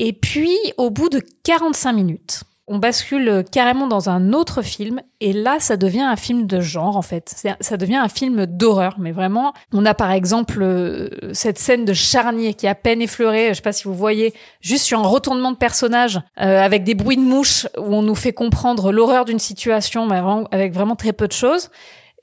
[0.00, 5.00] Et puis, au bout de 45 minutes, on bascule euh, carrément dans un autre film,
[5.20, 7.34] et là, ça devient un film de genre, en fait.
[7.60, 11.92] Ça devient un film d'horreur, mais vraiment, on a par exemple euh, cette scène de
[11.92, 15.06] charnier qui est à peine effleurée, je sais pas si vous voyez, juste sur un
[15.06, 19.24] retournement de personnage, euh, avec des bruits de mouches, où on nous fait comprendre l'horreur
[19.24, 21.70] d'une situation, mais avec vraiment très peu de choses.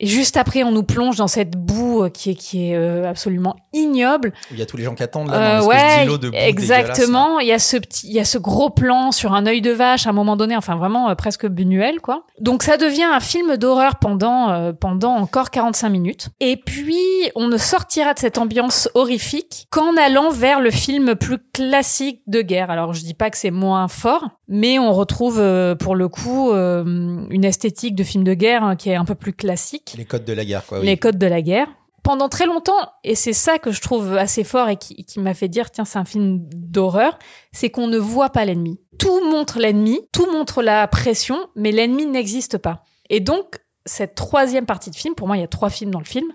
[0.02, 3.08] Et juste après, on nous plonge dans cette boue euh, qui est, qui est euh,
[3.08, 4.34] absolument ignoble.
[4.52, 6.36] Il y a tous les gens qui attendent là, Euh, dans l'espèce ouais, de boue
[6.36, 7.40] exactement.
[7.40, 9.72] Il y a ce petit, il y a ce gros plan sur un œil de
[9.72, 12.24] vache à un moment donné, enfin vraiment euh, presque Buñuel quoi.
[12.40, 16.30] Donc ça devient un film d'horreur pendant euh, pendant encore 45 minutes.
[16.40, 16.98] Et puis
[17.36, 22.42] on ne sortira de cette ambiance horrifique qu'en allant vers le film plus classique de
[22.42, 22.72] guerre.
[22.72, 26.52] Alors je dis pas que c'est moins fort, mais on retrouve euh, pour le coup
[26.52, 26.84] euh,
[27.30, 30.26] une esthétique de film de guerre hein, qui est un peu plus classique Les codes
[30.26, 30.80] de la guerre, quoi.
[30.80, 30.86] oui.
[30.86, 31.68] les codes de la guerre.
[32.04, 35.36] Pendant très longtemps, et c'est ça que je trouve assez fort et qui, qui m'a
[35.36, 37.18] fait dire, tiens, c'est un film d'horreur,
[37.52, 38.80] c'est qu'on ne voit pas l'ennemi.
[38.98, 42.84] Tout montre l'ennemi, tout montre la pression, mais l'ennemi n'existe pas.
[43.12, 46.00] Et donc, cette troisième partie de film, pour moi, il y a trois films dans
[46.00, 46.28] le film,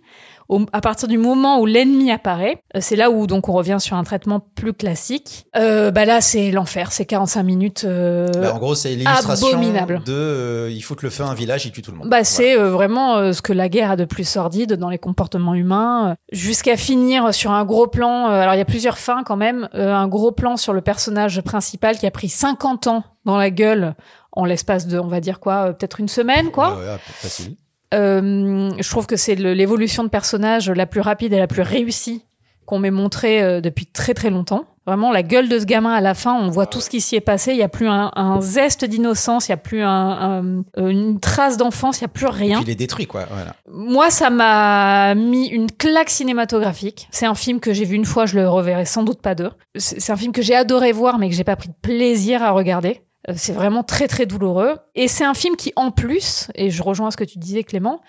[0.48, 3.76] au- à partir du moment où l'ennemi apparaît, euh, c'est là où donc on revient
[3.80, 5.46] sur un traitement plus classique.
[5.56, 7.84] Euh, bah là, c'est l'enfer, c'est 45 minutes.
[7.84, 9.58] euh, Bah, en gros, c'est l'illustration
[10.04, 12.08] de euh, il foutent le feu à un village, ils tuent tout le monde.
[12.08, 14.98] Bah, c'est euh, vraiment euh, ce que la guerre a de plus sordide dans les
[14.98, 18.28] comportements humains, jusqu'à finir sur un gros plan.
[18.28, 19.68] euh, alors il y a plusieurs fins quand même.
[19.74, 23.50] euh, un gros plan sur le personnage principal qui a pris 50 ans dans la
[23.50, 23.94] gueule
[24.32, 26.76] en l'espace de, on va dire quoi, euh, peut-être une semaine, quoi.
[26.76, 27.56] Ouais, ouais, facile.
[27.94, 32.24] Euh, je trouve que c'est l'évolution de personnage la plus rapide et la plus réussie
[32.64, 34.64] qu'on m'ait montré euh, depuis très très longtemps.
[34.88, 37.16] Vraiment, la gueule de ce gamin à la fin, on voit tout ce qui s'y
[37.16, 37.50] est passé.
[37.52, 39.88] Il y a plus un, un zeste d'innocence, il y a plus un,
[40.76, 42.60] un- une trace d'enfance, il y a plus rien.
[42.62, 43.24] Il est détruit, quoi.
[43.28, 43.54] Voilà.
[43.68, 47.08] Moi, ça m'a mis une claque cinématographique.
[47.10, 49.50] C'est un film que j'ai vu une fois, je le reverrai sans doute pas deux.
[49.76, 52.42] C'est c'est un film que j'ai adoré voir, mais que j'ai pas pris de plaisir
[52.44, 53.00] à regarder.
[53.28, 54.78] Euh, C'est vraiment très très douloureux.
[54.94, 58.00] Et c'est un film qui, en plus, et je rejoins ce que tu disais, Clément,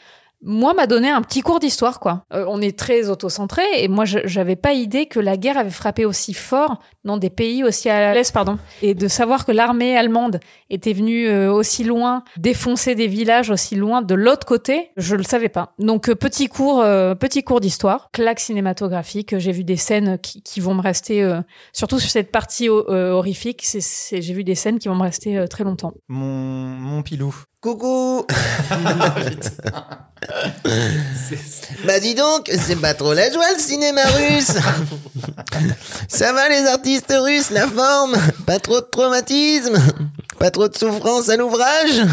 [0.44, 2.26] moi m'a donné un petit cours d'histoire quoi.
[2.34, 5.70] Euh, on est très autocentré et moi je- j'avais pas idée que la guerre avait
[5.72, 9.98] frappé aussi fort dans des pays aussi à l'est pardon et de savoir que l'armée
[9.98, 15.16] allemande était venue euh, aussi loin défoncer des villages aussi loin de l'autre côté, je
[15.16, 15.74] le savais pas.
[15.80, 20.42] Donc euh, petit cours euh, petit cours d'histoire, claque cinématographique, j'ai vu des scènes qui,
[20.44, 21.42] qui vont me rester euh,
[21.74, 25.04] surtout sur cette partie euh, horrifique, c'est c'est- j'ai vu des scènes qui vont me
[25.04, 25.94] rester euh, très longtemps.
[26.10, 27.34] Mon, mon pilou.
[27.62, 28.26] Coucou
[31.86, 34.52] Bah dis donc, c'est pas trop la joie le cinéma russe.
[36.08, 38.16] Ça va les artistes russes, la forme?
[38.46, 39.78] Pas trop de traumatisme?
[40.40, 42.06] Pas trop de souffrance à l'ouvrage?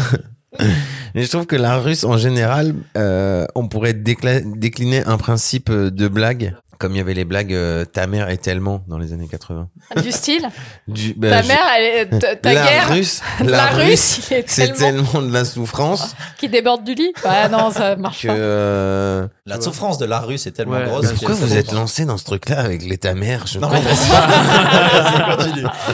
[1.15, 6.07] Mais je trouve que la russe, en général, euh, on pourrait décliner un principe de
[6.07, 9.27] blague, comme il y avait les blagues euh, Ta mère est tellement dans les années
[9.27, 9.69] 80.
[10.01, 10.47] Du style,
[10.87, 11.83] Du, bah, ta je- mère, elle
[12.13, 15.45] est, ta, ta la guerre, russe, la, russe, qui est c'est tellement tellement de la
[15.45, 17.13] souffrance qui déborde du lit.
[17.23, 18.27] Ah non, ça marche que...
[18.27, 18.33] pas.
[18.35, 21.05] euh, La souffrance de la rue, c'est tellement Ouais, grosse.
[21.05, 23.81] bah, que Pourquoi vous êtes lancé dans ce truc-là avec l'état mère Je Non, mais.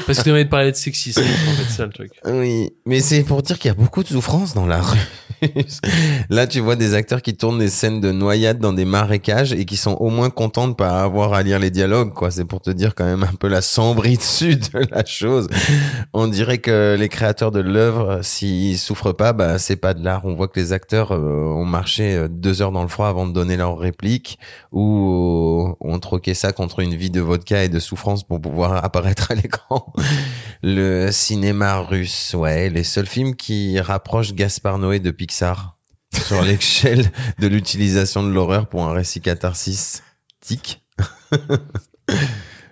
[0.05, 2.11] Parce que t'as envie de parler de sexisme, en fait, c'est ça le truc.
[2.25, 4.97] Oui, mais c'est pour dire qu'il y a beaucoup de souffrance dans la rue.
[6.29, 9.65] Là, tu vois des acteurs qui tournent des scènes de noyade dans des marécages et
[9.65, 12.31] qui sont au moins contents de pas avoir à lire les dialogues, quoi.
[12.31, 15.47] C'est pour te dire quand même un peu la sombritude de la chose.
[16.13, 20.25] On dirait que les créateurs de l'œuvre, s'ils souffrent pas, bah, c'est pas de l'art.
[20.25, 23.25] On voit que les acteurs euh, ont marché euh, deux heures dans le froid avant
[23.25, 24.37] de donner leur réplique
[24.71, 28.83] ou euh, ont troqué ça contre une vie de vodka et de souffrance pour pouvoir
[28.83, 29.93] apparaître à l'écran.
[30.63, 35.77] Le cinéma russe, ouais, les seuls films qui rapprochent Gaspard Noé de Pixar Pixar
[36.27, 40.85] sur l'échelle de l'utilisation de l'horreur pour un récit catharsistique.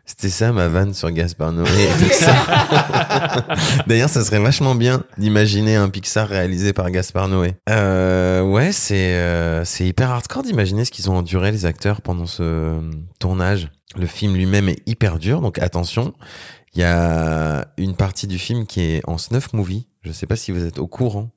[0.05, 3.47] C'était ça ma vanne sur Gaspard Noé et Pixar.
[3.87, 7.53] D'ailleurs, ça serait vachement bien d'imaginer un Pixar réalisé par Gaspard Noé.
[7.69, 12.25] Euh, ouais, c'est euh, c'est hyper hardcore d'imaginer ce qu'ils ont enduré les acteurs pendant
[12.25, 13.69] ce euh, tournage.
[13.95, 16.13] Le film lui-même est hyper dur, donc attention.
[16.73, 19.87] Il y a une partie du film qui est en snuff movie.
[20.01, 21.29] Je sais pas si vous êtes au courant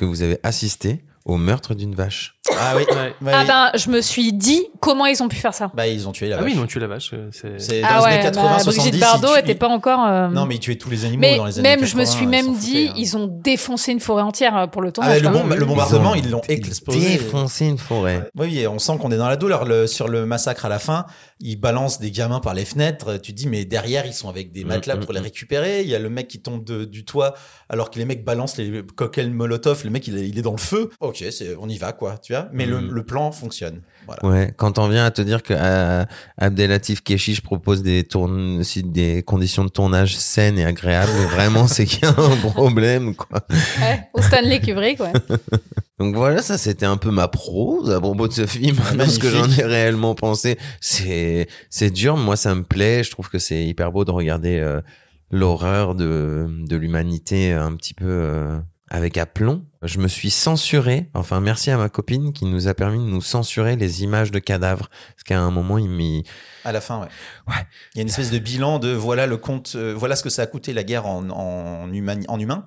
[0.00, 2.40] que vous avez assisté au meurtre d'une vache.
[2.58, 2.84] Ah oui.
[2.90, 3.14] Ouais.
[3.32, 5.70] Ah ben, je me suis dit comment ils ont pu faire ça.
[5.74, 6.50] Bah, ils ont tué la Ah vache.
[6.52, 7.10] oui, non, tu la vache.
[7.12, 8.76] euh, c'est- C'est dans Ah les ouais, années 80, bah, 70.
[8.78, 10.04] Brigitte ils Bardot était pas encore.
[10.06, 11.92] euh, Non, mais ils tuaient tous les animaux mais dans les années même, 80.
[11.92, 12.94] je me suis ils même dit, foutaient, hein.
[12.96, 15.16] ils ont défoncé une forêt entière euh, pour le Ah, tournage.
[15.16, 15.54] ouais, le, même.
[15.54, 17.00] le bombardement, Ils ils ont l'ont explosé.
[17.18, 18.28] Défoncé une forêt.
[18.38, 19.64] Oui, on sent qu'on est dans la douleur.
[19.64, 21.04] Le- sur le massacre à la fin,
[21.40, 23.18] ils balancent des gamins par les fenêtres.
[23.18, 25.24] Tu te dis, mais derrière, ils sont avec des Mm, matelas mm, pour les mm.
[25.24, 25.82] récupérer.
[25.82, 27.34] Il y a le mec qui tombe de- du toit
[27.68, 29.82] alors que les mecs balancent les cocktails Molotov.
[29.84, 30.90] Le mec, il est, il est dans le feu.
[31.00, 31.22] Ok,
[31.60, 32.18] on y va, quoi.
[32.18, 32.48] Tu vois.
[32.52, 33.82] Mais le, le plan fonctionne.
[34.20, 34.34] Voilà.
[34.34, 36.04] Ouais, quand on vient à te dire que euh,
[36.38, 38.06] Abdelatif Keshish propose des
[38.84, 43.40] des conditions de tournage saines et agréables, vraiment c'est qu'il y a un problème quoi.
[43.80, 45.12] Ouais, au Stanley Kubrick, ouais.
[45.98, 49.18] Donc voilà, ça c'était un peu ma prose à propos de ce film, Ouais, ce
[49.18, 50.58] que j'en ai réellement pensé.
[50.80, 54.58] C'est c'est dur, moi ça me plaît, je trouve que c'est hyper beau de regarder
[54.58, 54.80] euh,
[55.30, 58.58] l'horreur de de l'humanité un petit peu euh,
[58.90, 59.64] avec aplomb.
[59.82, 63.22] Je me suis censuré, enfin merci à ma copine qui nous a permis de nous
[63.22, 66.24] censurer les images de cadavres parce qu'à un moment il m'y
[66.64, 67.08] À la fin, ouais.
[67.48, 67.54] Ouais.
[67.94, 70.28] Il y a une espèce de bilan de voilà le compte, euh, voilà ce que
[70.30, 72.66] ça a coûté la guerre en, en, humani- en humain.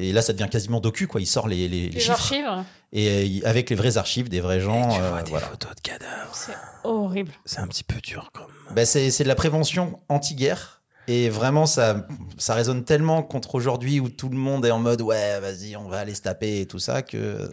[0.00, 1.20] Et là, ça devient quasiment docu, quoi.
[1.20, 2.12] Il sort les, les, les Les chiffres.
[2.12, 4.88] archives, Et euh, avec les vraies archives des vrais gens.
[4.94, 5.46] tu euh, vois des voilà.
[5.48, 6.34] photos de cadavres.
[6.34, 6.52] c'est
[6.84, 7.32] horrible.
[7.44, 8.46] C'est un petit peu dur comme.
[8.76, 10.77] Bah, c'est c'est de la prévention anti-guerre.
[11.08, 15.00] Et vraiment, ça, ça résonne tellement contre aujourd'hui où tout le monde est en mode
[15.00, 17.48] ouais, vas-y, on va aller se taper et tout ça que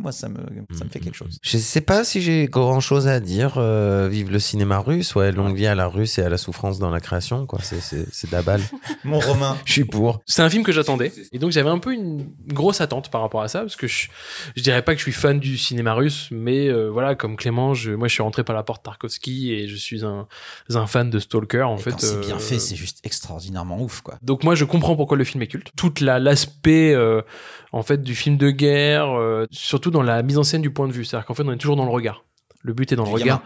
[0.00, 0.38] moi, ça me,
[0.76, 1.38] ça me fait quelque chose.
[1.42, 3.54] Je sais pas si j'ai grand chose à dire.
[3.58, 6.78] euh, vive le cinéma russe, ouais, longue vie à la russe et à la souffrance
[6.78, 7.58] dans la création, quoi.
[7.62, 8.62] C'est de la balle.
[9.04, 10.20] Mon Romain, Je suis pour.
[10.26, 11.12] C'est un film que j'attendais.
[11.32, 14.08] Et donc j'avais un peu une grosse attente par rapport à ça, parce que je,
[14.56, 17.74] je dirais pas que je suis fan du cinéma russe, mais euh, voilà, comme Clément,
[17.74, 20.26] je, moi je suis rentré par la porte Tarkovsky et je suis un,
[20.74, 21.94] un fan de Stalker en et fait.
[21.98, 24.14] c'est bien euh, fait, c'est juste extraordinairement ouf, quoi.
[24.22, 25.70] Donc moi je comprends pourquoi le film est culte.
[25.76, 27.20] Toute la l'aspect euh,
[27.72, 30.88] en fait du film de guerre, euh, surtout dans la mise en scène du point
[30.88, 32.24] de vue, c'est-à-dire qu'en fait on est toujours dans le regard.
[32.62, 33.42] Le but est dans Du le regard.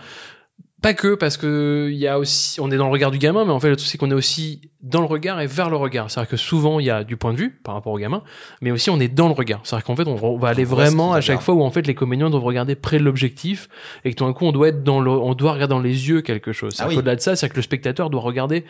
[0.83, 3.45] Pas que parce que il y a aussi, on est dans le regard du gamin,
[3.45, 5.77] mais en fait le truc c'est qu'on est aussi dans le regard et vers le
[5.77, 6.11] regard.
[6.11, 8.23] C'est-à-dire que souvent il y a du point de vue par rapport au gamin,
[8.63, 9.61] mais aussi on est dans le regard.
[9.65, 11.87] C'est-à-dire qu'en fait on, on va aller On vraiment à chaque fois où en fait
[11.87, 13.69] les comédiens doivent regarder près de l'objectif
[14.05, 16.09] et que tout d'un coup on doit être dans le, on doit regarder dans les
[16.09, 16.77] yeux quelque chose.
[16.79, 16.97] Ah oui.
[16.97, 18.65] Au-delà de ça, c'est que le spectateur doit regarder,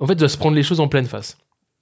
[0.00, 1.36] en fait doit se prendre les choses en pleine face.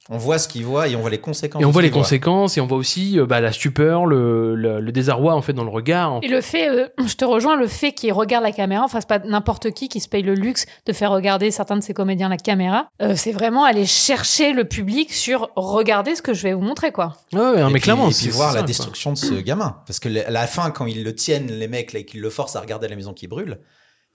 [0.09, 1.61] On voit ce qu'il voit et on voit les conséquences.
[1.61, 2.03] Et on voit les voit.
[2.03, 5.53] conséquences et on voit aussi euh, bah, la stupeur, le, le, le désarroi en fait
[5.53, 6.21] dans le regard.
[6.23, 9.09] Et le fait, euh, je te rejoins, le fait qu'il regarde la caméra, enfin c'est
[9.09, 12.29] pas n'importe qui qui se paye le luxe de faire regarder certains de ses comédiens
[12.29, 16.53] la caméra, euh, c'est vraiment aller chercher le public sur regarder ce que je vais
[16.53, 17.17] vous montrer quoi.
[17.33, 18.67] Ouais, ouais, Et mais puis- clairement, et puis c'est voir la quoi.
[18.69, 19.79] destruction de ce gamin.
[19.89, 22.55] Parce que la fin, quand ils le tiennent, les mecs, là, et qu'ils le forcent
[22.55, 23.59] à regarder la maison qui brûle,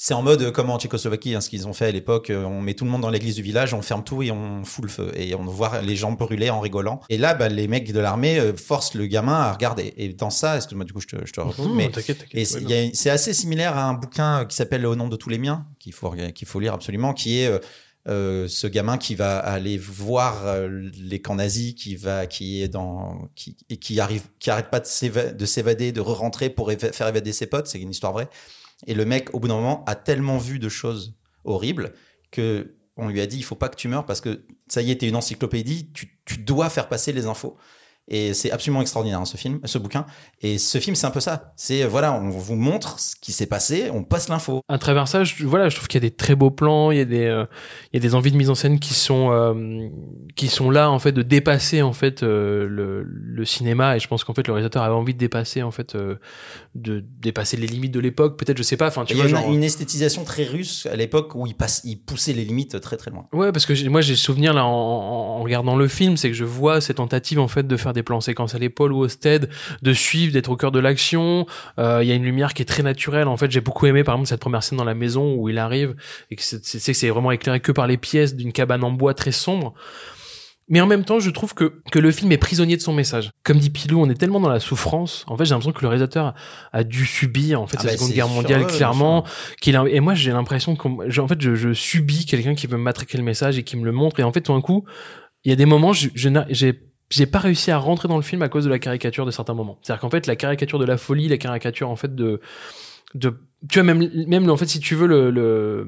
[0.04, 2.32] c'est en mode euh, comme en Tchécoslovaquie, hein, ce qu'ils ont fait à l'époque.
[2.32, 4.64] euh, On met tout le monde dans l'église du village, on ferme tout et on
[4.64, 5.12] fout le feu.
[5.16, 7.02] Et on voit les gens brûler en rigolant.
[7.10, 9.94] Et là, bah, les mecs de l'armée euh, forcent le gamin à regarder.
[9.98, 11.40] Et dans ça, excuse-moi, du coup, je te, je te.
[11.40, 14.96] Non, mais t'inquiète, t'inquiète, et c'est ouais, assez similaire à un bouquin qui s'appelle Au
[14.96, 17.52] nom de tous les miens, qu'il faut, qu'il faut lire absolument, qui est
[18.08, 22.68] euh, ce gamin qui va aller voir euh, les camps nazis, qui va, qui est
[22.70, 26.72] dans, qui, et qui arrive, qui arrête pas de s'éva- de s'évader, de re-rentrer pour
[26.72, 27.68] éva- faire évader ses potes.
[27.68, 28.28] C'est une histoire vraie.
[28.88, 31.94] Et le mec, au bout d'un moment, a tellement vu de choses horribles
[32.32, 34.92] que on lui a dit il faut pas que tu meurs parce que ça y
[34.92, 37.58] est, t'es une encyclopédie, tu, tu dois faire passer les infos.
[38.08, 40.06] Et c'est absolument extraordinaire hein, ce film, ce bouquin.
[40.42, 41.54] Et ce film, c'est un peu ça.
[41.56, 44.62] C'est voilà, on vous montre ce qui s'est passé, on passe l'info.
[44.68, 46.98] à travers ça, je, voilà, je trouve qu'il y a des très beaux plans, il
[46.98, 47.46] y a des, euh,
[47.94, 49.88] il y a des envies de mise en scène qui sont, euh,
[50.36, 54.08] qui sont là en fait de dépasser en fait euh, le, le cinéma et je
[54.10, 55.96] pense qu'en fait le réalisateur avait envie de dépasser en fait,
[56.76, 59.28] de dépasser les limites de l'époque, peut-être, je sais pas, enfin tu Il y a
[59.28, 59.52] genre.
[59.54, 63.12] une esthétisation très russe à l'époque où il, passe, il poussait les limites très très
[63.12, 63.28] loin.
[63.32, 66.44] Ouais, parce que moi j'ai souvenir là en- en regardant le film, c'est que je
[66.46, 69.50] vois cette tentative en fait de faire des plans séquences à l'épaule ou au stead,
[69.82, 71.46] de suivre, d'être au cœur de l'action.
[71.80, 73.28] Euh, Il y a une lumière qui est très naturelle.
[73.28, 75.58] En fait, j'ai beaucoup aimé par exemple cette première scène dans la maison où il
[75.58, 75.96] arrive
[76.30, 79.32] et que c'est que vraiment éclairé que par les pièces d'une cabane en bois très
[79.32, 79.74] sombre.
[80.72, 83.32] Mais en même temps, je trouve que, que le film est prisonnier de son message.
[83.44, 85.26] Comme dit Pilou, on est tellement dans la souffrance.
[85.28, 86.34] En fait, j'ai l'impression que le réalisateur a,
[86.72, 89.26] a dû subir, en fait, Ah la bah, Seconde Guerre mondiale, clairement.
[89.60, 92.78] Qu'il a, et moi, j'ai l'impression qu'en en fait, je, je subis quelqu'un qui veut
[92.78, 94.22] me matraquer le message et qui me le montre.
[94.22, 94.86] Et en fait, tout d'un coup,
[95.44, 96.82] il y a des moments, j'ai
[97.12, 99.54] j'ai pas réussi à rentrer dans le film à cause de la caricature de certains
[99.54, 99.78] moments.
[99.84, 102.42] C'est-à-dire qu'en fait, la caricature de la folie, la caricature en fait de
[103.14, 103.38] de
[103.70, 105.86] tu vois même même en fait si tu veux le, le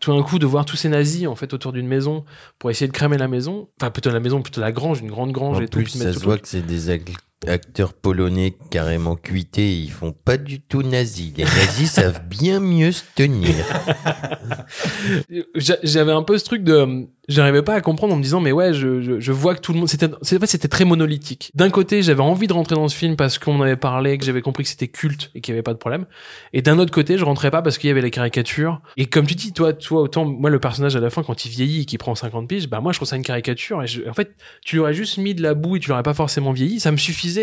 [0.00, 2.24] tout d'un coup de voir tous ces nazis en fait autour d'une maison
[2.58, 5.32] pour essayer de cramer la maison enfin plutôt la maison plutôt la grange une grande
[5.32, 6.90] grange En et tout plus, ça se voit que c'est des
[7.46, 9.72] acteurs polonais carrément cuités.
[9.78, 11.32] Ils font pas du tout nazis.
[11.36, 13.54] Les nazis savent bien mieux se tenir.
[15.54, 18.52] J'a- j'avais un peu ce truc de j'arrivais pas à comprendre en me disant mais
[18.52, 21.70] ouais je, je, je vois que tout le monde c'était c'est- c'était très monolithique d'un
[21.70, 24.62] côté j'avais envie de rentrer dans ce film parce qu'on avait parlé que j'avais compris
[24.62, 26.06] que c'était culte et qu'il y avait pas de problème
[26.52, 29.26] et d'un autre côté je rentrais pas parce qu'il y avait les caricatures et comme
[29.26, 31.84] tu dis toi toi autant moi le personnage à la fin quand il vieillit et
[31.84, 34.36] qu'il prend 50 piges bah moi je trouve ça une caricature et je- en fait
[34.64, 36.92] tu lui aurais juste mis de la boue et tu l'aurais pas forcément vieilli ça
[36.92, 36.96] me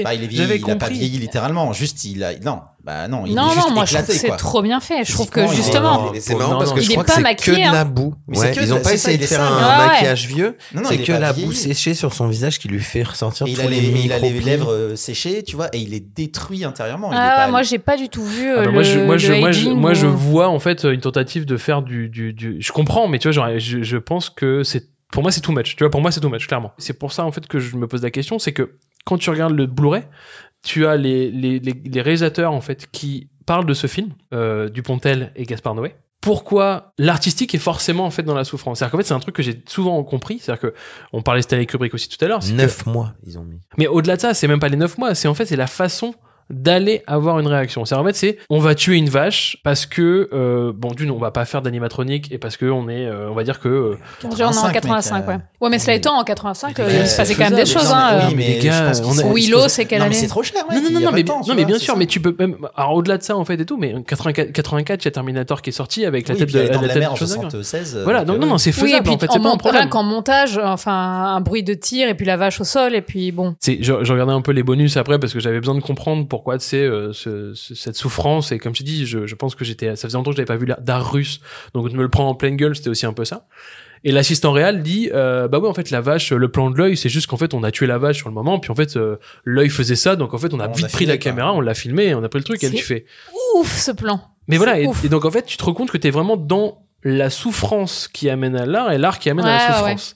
[0.03, 1.73] Bah, il est vieilli, j'avais il a pas compris vieilli littéralement.
[1.73, 2.33] Juste, il a.
[2.39, 4.81] Non, bah non, il non, est juste non, moi je trouve que c'est trop bien
[4.81, 5.05] fait.
[5.05, 7.23] Je trouve que justement, c'est marrant parce que il je est crois pas que c'est
[7.23, 7.71] maquillé, que de hein.
[7.71, 8.13] la boue.
[8.27, 9.63] Mais c'est Ouais, que ils ont pas essayé de faire sale.
[9.63, 10.57] un maquillage vieux.
[10.85, 13.03] C'est que la boue séchée sur son visage qui lui fait
[13.45, 15.99] il tous a les il a les lèvres euh, séchées, tu vois, et il est
[16.15, 17.09] détruit intérieurement.
[17.13, 20.07] ah, moi j'ai pas du tout vu Ah euh, bah moi, je, le, moi, je,
[20.07, 22.11] vois en fait une tentative de faire du.
[22.59, 25.75] Je comprends, mais tu vois, je pense que c'est pour moi c'est too much.
[25.75, 26.73] Tu vois, pour moi c'est too much, clairement.
[26.77, 29.29] C'est pour ça en fait que je me pose la question, c'est que quand tu
[29.29, 30.03] regardes le Blu-ray,
[30.63, 34.69] tu as les, les, les, les réalisateurs en fait qui parlent de ce film, euh,
[34.69, 35.95] Dupontel et Gaspard Noé.
[36.21, 38.79] Pourquoi l'artistique est forcément en fait dans la souffrance?
[38.79, 40.39] C'est-à-dire qu'en fait c'est un truc que j'ai souvent compris.
[40.39, 40.73] C'est-à-dire que
[41.11, 42.41] on parlait de Stanley Kubrick aussi tout à l'heure.
[42.41, 43.59] c'est que- Neuf mois, ils ont mis.
[43.77, 45.67] mais au-delà de ça, c'est même pas les neuf mois, c'est en fait c'est la
[45.67, 46.15] façon
[46.49, 47.85] d'aller avoir une réaction.
[47.85, 51.17] C'est en fait c'est on va tuer une vache parce que euh, bon d'une on
[51.17, 53.97] va pas faire d'animatronique et parce que on est euh, on va dire que euh,
[54.23, 55.39] on est en 85, 85, mec, euh, ouais.
[55.61, 57.87] Ouais, mais cela étant, en 85, euh, Ouais, il se passait quand même des choses,
[57.89, 58.09] Non, hein.
[58.11, 58.27] mais euh.
[58.27, 60.63] oui, mais les gars, on a- Willow, c'est quelle non, mais année c'est trop cher,
[60.69, 60.77] mec.
[60.83, 61.99] non non non non mais temps, non bien sûr ça.
[61.99, 65.03] mais tu peux même alors au-delà de ça en fait et tout mais 84 84
[65.03, 67.05] il y a Terminator qui est sorti avec la Oui, tête de la tête de
[67.07, 67.49] en Schwarzenegger.
[67.51, 67.99] 76.
[68.03, 69.89] Voilà euh, non non c'est Oui, et faisable puis en fait c'est pas un problème.
[69.89, 70.91] qu'en montage, enfin,
[71.35, 73.55] un bruit de tir et puis la vache au sol et puis bon.
[73.59, 76.57] C'est, je regardais un peu les bonus après parce que j'avais besoin de comprendre pourquoi
[76.59, 79.95] c'est euh, ce, ce- cette souffrance et comme tu dis, je, je pense que j'étais,
[79.95, 81.39] ça faisait longtemps que j'avais pas vu d'art russe,
[81.75, 83.45] donc de me le prendre en pleine gueule, c'était aussi un peu ça.
[84.03, 86.97] Et l'assistant réel dit, euh, bah ouais, en fait la vache, le plan de l'œil,
[86.97, 88.97] c'est juste qu'en fait on a tué la vache sur le moment, puis en fait
[88.97, 91.61] euh, l'œil faisait ça, donc en fait on a On vite pris la caméra, on
[91.61, 93.05] l'a filmé, on a pris le truc, et C'est tu fais.
[93.55, 94.19] Ouf, ce plan.
[94.47, 95.05] Mais voilà, et, ouf.
[95.05, 98.29] et donc en fait tu te rends compte que t'es vraiment dans la souffrance qui
[98.29, 100.15] amène à l'art et l'art qui amène à la ouais, souffrance.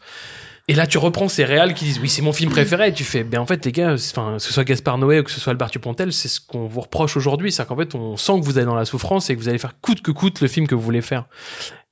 [0.70, 2.89] Et là, tu reprends ces réals qui disent oui, c'est mon film préféré.
[2.89, 5.24] Et tu fais, ben en fait, les gars, enfin, que ce soit Gaspard Noé ou
[5.24, 7.51] que ce soit Albert Dupontel, c'est ce qu'on vous reproche aujourd'hui.
[7.51, 9.59] C'est qu'en fait, on sent que vous allez dans la souffrance et que vous allez
[9.59, 11.26] faire coûte que coûte le film que vous voulez faire.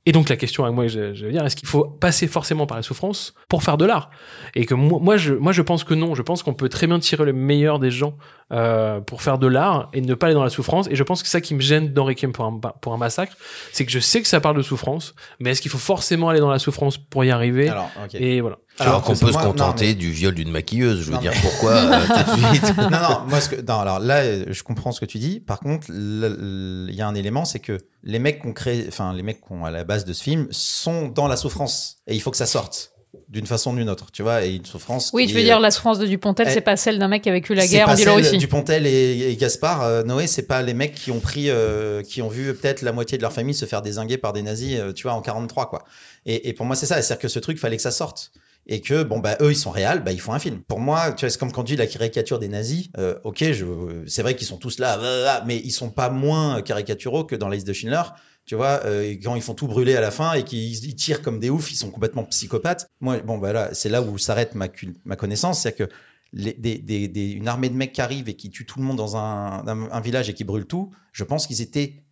[0.07, 2.67] Et donc la question à moi, je, je veux dire, est-ce qu'il faut passer forcément
[2.67, 4.11] par la souffrance pour faire de l'art?
[4.53, 6.13] Et que moi, moi, je, moi, je pense que non.
[6.13, 8.15] Je pense qu'on peut très bien tirer le meilleur des gens
[8.53, 10.87] euh, pour faire de l'art et ne pas aller dans la souffrance.
[10.89, 12.97] Et je pense que c'est ça qui me gêne dans Requiem pour un, pour un
[12.97, 13.33] massacre,
[13.73, 16.39] c'est que je sais que ça parle de souffrance, mais est-ce qu'il faut forcément aller
[16.39, 18.15] dans la souffrance pour y arriver Alors, ok.
[18.15, 18.57] Et voilà.
[18.77, 20.99] Alors qu'on peut se non, contenter mais- du viol d'une maquilleuse.
[20.99, 22.77] Je veux Non, dire mais- pourquoi euh, tout de suite?
[22.77, 25.39] non, non, moi, ce que, non, alors là, je comprends ce que tu dis.
[25.39, 29.23] Par contre, il y a un élément, c'est que les mecs qu'on crée, enfin, les
[29.23, 31.97] mecs qu'on à la base de ce film sont dans la souffrance.
[32.05, 32.91] Et il faut que ça sorte.
[33.29, 35.11] D'une façon ou d'une autre, tu vois, et une souffrance.
[35.13, 37.23] Oui, tu veux est- dire la souffrance de Dupontel, Eh, c'est pas celle d'un mec
[37.23, 38.37] qui a vécu la guerre pas en Biélorussie.
[38.37, 42.21] Dupontel et, et Gaspard, euh, Noé, c'est pas les mecs qui ont pris, euh, qui
[42.21, 44.93] ont vu peut-être la moitié de leur famille se faire désinguer par des nazis, euh,
[44.93, 45.83] tu vois, en 43, quoi.
[46.25, 47.01] Et, et pour moi, c'est ça.
[47.01, 48.31] C'est-à-dire que ce truc, fallait que ça sorte.
[48.67, 50.59] Et que, bon, bah, eux, ils sont réels, bah, ils font un film.
[50.67, 52.87] Pour moi, tu vois, c'est comme quand tu dis la caricature des nazis.
[52.97, 53.63] Euh, ok, je,
[54.07, 57.47] c'est vrai qu'ils sont tous là, blablabla, mais ils sont pas moins caricaturaux que dans
[57.47, 58.01] la liste de Schindler.
[58.45, 61.21] Tu vois, euh, quand ils font tout brûler à la fin et qu'ils ils tirent
[61.23, 62.87] comme des oufs, ils sont complètement psychopathes.
[63.01, 64.67] Moi, bon, bah là, c'est là où s'arrête ma,
[65.03, 65.61] ma connaissance.
[65.63, 65.89] C'est que
[66.31, 66.77] les- des,
[67.07, 69.65] des- une armée de mecs qui arrivent et qui tuent tout le monde dans un,
[69.67, 72.03] un- un village et qui brûlent tout, je pense qu'ils étaient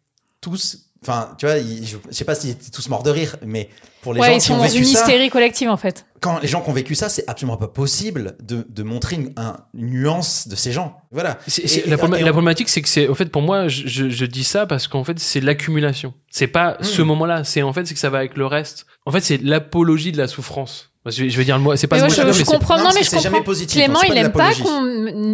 [0.41, 0.89] tous.
[1.03, 3.69] Enfin, tu vois, ils- je, je sais pas s'ils étaient tous morts de rire, mais
[4.03, 5.77] pour les Ouais, gens ils qui sont ont dans vécu une ça, hystérie collective en
[5.77, 6.05] fait.
[6.19, 9.33] quand les gens qui ont vécu ça, c'est absolument pas possible de, de montrer une,
[9.37, 10.97] un- une nuance de ces gens.
[11.11, 11.39] Voilà.
[11.47, 13.25] C'est- Et- c'est- et- la, probléma- et on- la problématique, c'est que c'est, au fait,
[13.31, 16.13] pour moi, je, je, je dis ça parce qu'en fait, c'est l'accumulation.
[16.29, 17.05] C'est pas ce Hmm.
[17.05, 17.43] moment-là.
[17.43, 18.85] C'est en fait, c'est que ça va avec le reste.
[19.05, 20.91] En fait, c'est l'apologie de la souffrance.
[21.05, 21.75] Je vais, je vais dire le mot.
[21.75, 22.77] C'est pas Mais ce ouais, mot-là, je, mais je comprends.
[22.77, 23.43] non, mais je c'est jamais comprends.
[23.51, 24.81] positif, Clément, c'est pas il de aime pas qu'on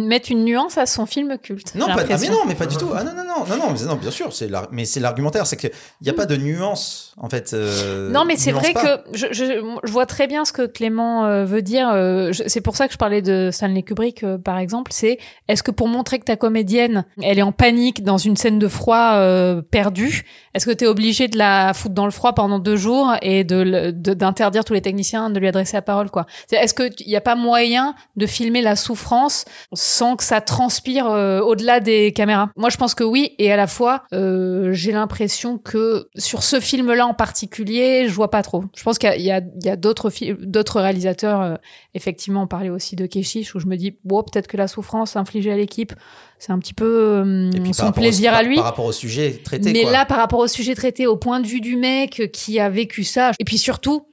[0.08, 1.76] mette une nuance à son film culte.
[1.76, 2.88] Non, pas, ah, mais non, mais pas du tout.
[2.92, 5.56] Ah non, non, non, non, non, mais non, bien sûr, c'est mais c'est l'argumentaire, c'est
[5.56, 5.70] qu'il
[6.02, 7.52] n'y a pas de nuance, en fait.
[7.54, 8.96] euh, Non, mais c'est vrai pas.
[8.98, 9.44] que je, je,
[9.84, 11.88] je vois très bien ce que Clément euh, veut dire.
[11.92, 14.90] euh, c'est pour ça que je parlais de Stanley Kubrick, par exemple.
[14.92, 18.58] C'est est-ce que pour montrer que ta comédienne, elle est en panique dans une scène
[18.58, 22.32] de froid euh, perdue, est-ce que tu es obligé de la foutre dans le froid
[22.32, 25.76] pendant deux jours et de le- de- d'interdire tous les techniciens de lui adresser dresser
[25.76, 26.26] la parole, quoi.
[26.50, 29.44] Est-ce que il n'y a pas moyen de filmer la souffrance
[29.74, 32.50] sans que ça transpire euh, au-delà des caméras?
[32.56, 36.60] Moi, je pense que oui, et à la fois, euh, j'ai l'impression que sur ce
[36.60, 38.64] film-là en particulier, je vois pas trop.
[38.76, 39.36] Je pense qu'il y a,
[39.66, 41.40] a, a d'autres d'autres réalisateurs.
[41.40, 41.54] euh,
[41.94, 45.16] effectivement, on parlait aussi de Keshish, où je me dis, bon, peut-être que la souffrance
[45.16, 45.92] infligée à l'équipe,
[46.38, 46.84] c'est un petit peu
[47.24, 48.56] euh, puis son au- plaisir à par- lui.
[48.56, 49.72] Par rapport au sujet traité.
[49.72, 49.92] Mais quoi.
[49.92, 53.04] là, par rapport au sujet traité, au point de vue du mec qui a vécu
[53.04, 54.06] ça, et puis surtout,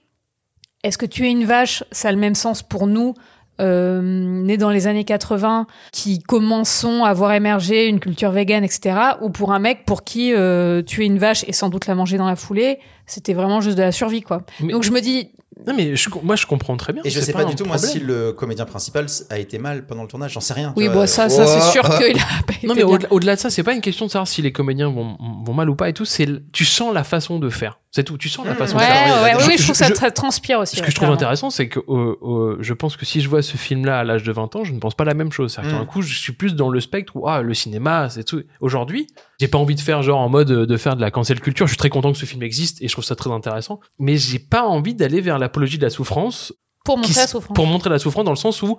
[0.83, 3.13] est-ce que tuer une vache, ça a le même sens pour nous,
[3.59, 8.95] euh, nés dans les années 80, qui commençons à voir émerger une culture végane, etc.,
[9.21, 12.17] ou pour un mec pour qui euh, tuer une vache et sans doute la manger
[12.17, 14.43] dans la foulée, c'était vraiment juste de la survie, quoi.
[14.61, 15.31] Mais- Donc je me dis,
[15.65, 17.01] Non, mais je- moi, je comprends très bien.
[17.05, 20.01] Et je sais pas, du tout, moi, si le comédien principal a été mal pendant
[20.03, 20.73] le tournage, j'en sais rien.
[20.75, 20.95] oui, vois.
[21.01, 21.97] bon, ça, ça c'est sûr Oh.
[21.97, 24.27] qu'il a pas été Non, mais au-delà de ça, c'est pas une question de savoir
[24.27, 26.05] si les comédiens vont, vont mal ou pas et tout.
[26.05, 27.79] C'est le- tu sens la façon de faire.
[27.91, 28.17] C'est tout.
[28.17, 28.57] Tu sens la Mmh.
[28.57, 29.23] façon Ouais, de faire.
[29.23, 30.75] ouais, ouais, Je- oui, je trouve ça je- transpire aussi.
[30.75, 31.15] Ce que je trouve clairement.
[31.15, 34.23] intéressant, c'est que euh, euh, je pense que si je vois ce film-là à l'âge
[34.23, 35.53] de 20 ans, je ne pense pas la même chose.
[35.53, 35.79] C'est-à-dire que Mm.
[35.79, 38.43] D'un coup, je suis plus dans le spectre où ah, le cinéma, c'est tout.
[38.59, 39.07] Aujourd'hui,
[39.39, 41.67] j'ai pas envie de faire genre en mode euh, de faire de la cancel culture.
[41.67, 43.79] Je suis très content que ce film existe et je trouve ça très intéressant.
[43.99, 47.55] Mais j'ai pas envie d'aller vers l'apologie de la souffrance Pour montrer la souffrance.
[47.55, 48.77] pour montrer la souffrance dans le sens où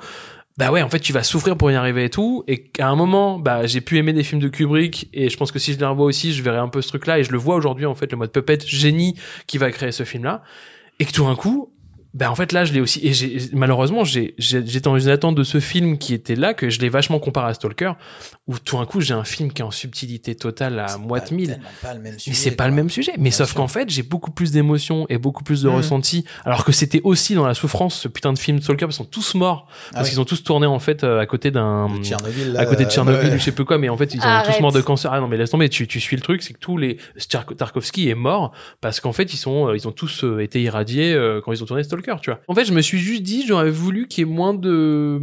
[0.56, 2.96] bah ouais en fait tu vas souffrir pour y arriver et tout et qu'à un
[2.96, 5.78] moment bah j'ai pu aimer des films de Kubrick et je pense que si je
[5.78, 7.86] les revois aussi je verrai un peu ce truc là et je le vois aujourd'hui
[7.86, 9.14] en fait le mode puppet génie
[9.46, 10.42] qui va créer ce film là
[10.98, 11.72] et que tout d'un coup
[12.18, 15.08] bah en fait là je l'ai aussi et j'ai malheureusement j'ai j'ai- j'étais dans une
[15.08, 17.92] attente de ce film qui était là que je l'ai vachement comparé à Stalker
[18.48, 21.48] où tout d'un coup j'ai un film qui est en subtilité totale à moite mille
[21.48, 23.12] tellement pas le même mais c'est pas le même sujet.
[23.18, 25.74] Mais Bien sauf qu'en fait, j'ai beaucoup plus d'émotions et beaucoup plus de Mm.
[25.74, 26.24] ressentis.
[26.44, 29.34] Alors que c'était aussi dans la souffrance, ce putain de film Stalker, ils sont tous
[29.34, 29.66] morts.
[29.68, 30.10] Ah Parce oui.
[30.10, 33.28] qu'ils ont tous tourné, en fait, euh, à côté d'un, à côté de là, Tchernobyl
[33.28, 33.34] ouais.
[33.34, 33.76] ou je sais plus quoi.
[33.78, 34.56] Mais en fait, ils ont Arrête.
[34.56, 35.12] tous morts de cancer.
[35.12, 35.68] Ah non, mais laisse tomber.
[35.68, 36.96] Tu, tu suis le truc, c'est que tous les,
[37.56, 41.12] Tarkovsky est mort parce qu'en fait, ils sont, euh, ils ont tous euh, été irradiés
[41.12, 42.40] euh, quand ils ont tourné Stalker, tu vois.
[42.48, 45.20] En fait, je me suis juste dit, j'aurais voulu qu'il y ait moins de,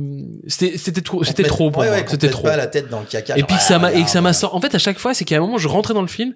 [0.47, 2.43] c'était, c'était trop, c'était trop pour ouais, ouais, C'était trop.
[2.43, 3.37] pas la tête dans le caca.
[3.37, 4.55] Et puis que ah, ça m'a et que ça m'a sorti.
[4.55, 6.33] En fait, à chaque fois, c'est qu'à un moment, je rentrais dans le film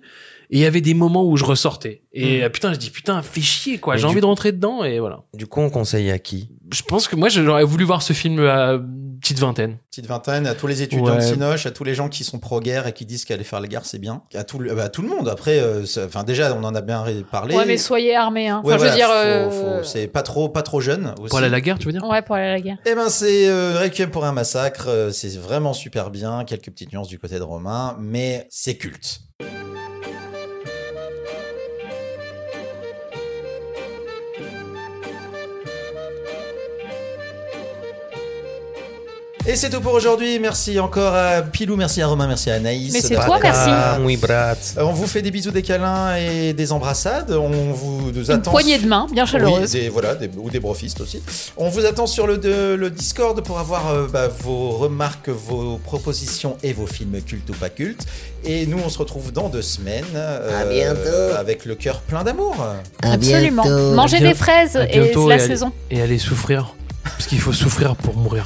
[0.52, 2.02] et il y avait des moments où je ressortais.
[2.14, 2.44] Et Mm.
[2.44, 3.98] euh, putain, je dis putain, fais chier quoi.
[3.98, 5.22] J'ai envie de rentrer dedans et voilà.
[5.34, 6.50] Du coup, on conseille à qui?
[6.74, 8.80] Je pense que moi, j'aurais voulu voir ce film à
[9.22, 9.78] petite vingtaine.
[9.90, 11.18] Petite vingtaine, à tous les étudiants Ouais.
[11.18, 13.68] de Cinoche, à tous les gens qui sont pro-guerre et qui disent qu'aller faire la
[13.68, 15.28] guerre c'est bien, à tout, le, bah, à tout le monde.
[15.30, 17.56] Après, euh, ça- enfin déjà on en a bien parlé.
[17.56, 18.48] Ouais, mais soyez armés.
[18.50, 18.62] Hein.
[18.64, 19.08] Ouais, Enfin, je veux dire.
[19.08, 21.14] voilà, euh, c'est pas trop, pas trop jeune.
[21.20, 21.30] Aussi.
[21.30, 22.04] Pour aller à la guerre, tu veux dire?
[22.08, 22.78] Ouais, pour aller à la guerre.
[22.86, 27.08] Eh ben c'est euh, Requiem pour un massacre, c'est vraiment super bien, quelques petites nuances
[27.10, 29.22] du côté de Romain, mais c'est culte.
[39.52, 40.38] Et c'est tout pour aujourd'hui.
[40.38, 42.94] Merci encore à Pilou, merci à Romain, merci à Anaïs.
[42.94, 43.70] Mais c'est toi, merci.
[43.72, 44.54] Ah, oui, brat.
[44.78, 47.32] Euh, On vous fait des bisous, des câlins et des embrassades.
[47.32, 48.52] On vous nous Une attend.
[48.52, 49.74] poignée de main, bien chaleureuse.
[49.74, 51.24] Oui, des, voilà, des- ou des brofistes aussi.
[51.58, 55.80] On vous attend sur le, de- le Discord pour avoir euh, bah, vos remarques, vos
[55.84, 58.06] propositions et vos films cultes ou pas cultes.
[58.46, 60.06] Et nous, on se retrouve dans deux semaines.
[60.14, 61.40] euh, À bientôt.
[61.40, 62.56] Avec le cœur plein d'amour.
[63.02, 63.66] Absolument.
[63.96, 65.72] Mangez des fraises et la et allez- saison.
[65.90, 66.76] Et aller souffrir.
[67.04, 68.46] Parce qu'il faut souffrir pour mourir.